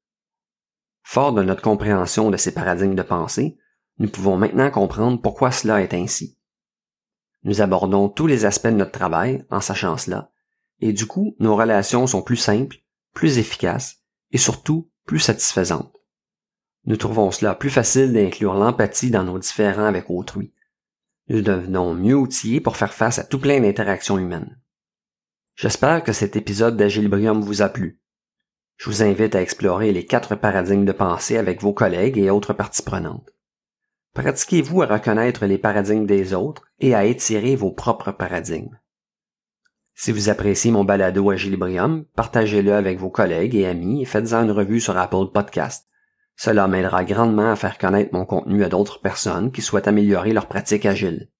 Fort 1.03 1.33
de 1.33 1.43
notre 1.43 1.63
compréhension 1.63 2.31
de 2.31 2.37
ces 2.37 2.53
paradigmes 2.53 2.97
de 2.97 3.03
pensée, 3.03 3.57
nous 3.99 4.09
pouvons 4.09 4.37
maintenant 4.37 4.71
comprendre 4.71 5.23
pourquoi 5.23 5.53
cela 5.53 5.81
est 5.81 5.95
ainsi. 5.95 6.39
Nous 7.45 7.63
abordons 7.63 8.09
tous 8.09 8.27
les 8.27 8.45
aspects 8.45 8.67
de 8.67 8.73
notre 8.73 8.91
travail 8.91 9.45
en 9.51 9.61
sachant 9.61 9.97
cela, 9.97 10.33
et 10.81 10.93
du 10.93 11.07
coup, 11.07 11.37
nos 11.39 11.55
relations 11.55 12.07
sont 12.09 12.23
plus 12.23 12.37
simples, 12.37 12.79
plus 13.15 13.39
efficaces 13.39 14.03
et 14.33 14.39
surtout 14.39 14.91
plus 15.07 15.21
satisfaisante. 15.21 15.93
Nous 16.85 16.97
trouvons 16.97 17.31
cela 17.31 17.55
plus 17.55 17.71
facile 17.71 18.13
d'inclure 18.13 18.55
l'empathie 18.55 19.11
dans 19.11 19.25
nos 19.25 19.39
différends 19.39 19.87
avec 19.87 20.11
autrui. 20.11 20.53
Nous 21.29 21.43
devenons 21.43 21.95
mieux 21.95 22.15
outillés 22.15 22.61
pour 22.61 22.77
faire 22.77 22.95
face 22.95 23.19
à 23.19 23.25
tout 23.25 23.41
plein 23.41 23.61
d'interactions 23.61 24.19
humaines. 24.19 24.59
J'espère 25.57 26.05
que 26.05 26.13
cet 26.13 26.37
épisode 26.37 26.77
d'Agilibrium 26.77 27.41
vous 27.41 27.63
a 27.63 27.69
plu. 27.69 28.01
Je 28.77 28.91
vous 28.91 29.03
invite 29.03 29.35
à 29.35 29.41
explorer 29.41 29.93
les 29.93 30.05
quatre 30.05 30.37
paradigmes 30.37 30.85
de 30.85 30.93
pensée 30.93 31.39
avec 31.39 31.63
vos 31.63 31.73
collègues 31.73 32.19
et 32.19 32.31
autres 32.31 32.53
parties 32.53 32.83
prenantes. 32.83 33.31
Pratiquez-vous 34.13 34.83
à 34.83 34.87
reconnaître 34.87 35.47
les 35.47 35.59
paradigmes 35.59 36.07
des 36.07 36.35
autres 36.35 36.63
et 36.79 36.95
à 36.95 37.05
étirer 37.05 37.57
vos 37.57 37.73
propres 37.73 38.13
paradigmes. 38.13 38.79
Si 39.99 40.13
vous 40.13 40.29
appréciez 40.29 40.71
mon 40.71 40.85
balado 40.85 41.31
à 41.31 41.37
Gilibrium, 41.37 42.05
partagez-le 42.15 42.75
avec 42.75 42.99
vos 42.99 43.09
collègues 43.09 43.55
et 43.55 43.67
amis 43.67 44.03
et 44.03 44.05
faites-en 44.05 44.43
une 44.43 44.51
revue 44.51 44.79
sur 44.79 44.99
Apple 44.99 45.33
Podcast. 45.33 45.89
Cela 46.37 46.69
m'aidera 46.69 47.03
grandement 47.03 47.51
à 47.51 47.57
faire 47.57 47.79
connaître 47.79 48.13
mon 48.13 48.27
contenu 48.27 48.63
à 48.63 48.69
d'autres 48.69 49.01
personnes 49.01 49.51
qui 49.51 49.63
souhaitent 49.63 49.89
améliorer 49.89 50.35
leur 50.35 50.49
pratique 50.49 50.85
agile. 50.85 51.31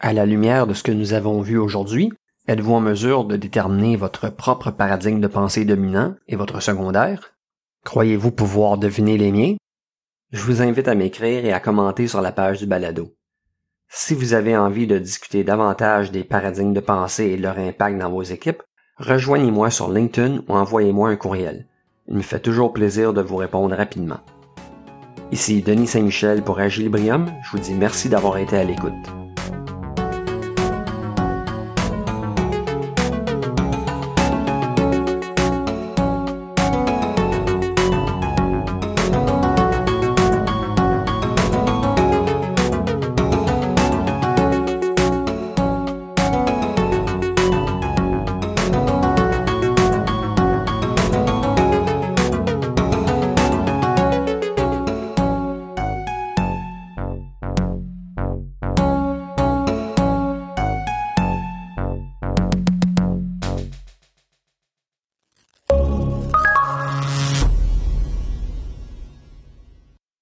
À 0.00 0.12
la 0.12 0.26
lumière 0.26 0.66
de 0.66 0.74
ce 0.74 0.82
que 0.82 0.90
nous 0.90 1.12
avons 1.12 1.42
vu 1.42 1.56
aujourd'hui, 1.56 2.12
êtes-vous 2.48 2.74
en 2.74 2.80
mesure 2.80 3.24
de 3.24 3.36
déterminer 3.36 3.96
votre 3.96 4.30
propre 4.30 4.72
paradigme 4.72 5.20
de 5.20 5.28
pensée 5.28 5.64
dominant 5.64 6.16
et 6.26 6.34
votre 6.34 6.60
secondaire? 6.60 7.36
Croyez-vous 7.84 8.32
pouvoir 8.32 8.78
deviner 8.78 9.16
les 9.16 9.30
miens? 9.30 9.54
Je 10.32 10.42
vous 10.42 10.60
invite 10.60 10.88
à 10.88 10.96
m'écrire 10.96 11.44
et 11.44 11.52
à 11.52 11.60
commenter 11.60 12.08
sur 12.08 12.20
la 12.20 12.32
page 12.32 12.58
du 12.58 12.66
balado. 12.66 13.14
Si 13.96 14.12
vous 14.12 14.34
avez 14.34 14.56
envie 14.56 14.88
de 14.88 14.98
discuter 14.98 15.44
davantage 15.44 16.10
des 16.10 16.24
paradigmes 16.24 16.72
de 16.72 16.80
pensée 16.80 17.26
et 17.26 17.36
leur 17.36 17.56
impact 17.58 17.96
dans 17.96 18.10
vos 18.10 18.24
équipes, 18.24 18.60
rejoignez-moi 18.98 19.70
sur 19.70 19.88
LinkedIn 19.88 20.40
ou 20.48 20.54
envoyez-moi 20.54 21.10
un 21.10 21.16
courriel. 21.16 21.68
Il 22.08 22.16
me 22.16 22.22
fait 22.22 22.40
toujours 22.40 22.72
plaisir 22.72 23.12
de 23.12 23.22
vous 23.22 23.36
répondre 23.36 23.76
rapidement. 23.76 24.18
Ici 25.30 25.62
Denis 25.62 25.86
Saint-Michel 25.86 26.42
pour 26.42 26.58
Agilibrium, 26.58 27.30
je 27.44 27.50
vous 27.52 27.62
dis 27.62 27.74
merci 27.74 28.08
d'avoir 28.08 28.36
été 28.38 28.56
à 28.56 28.64
l'écoute. 28.64 29.23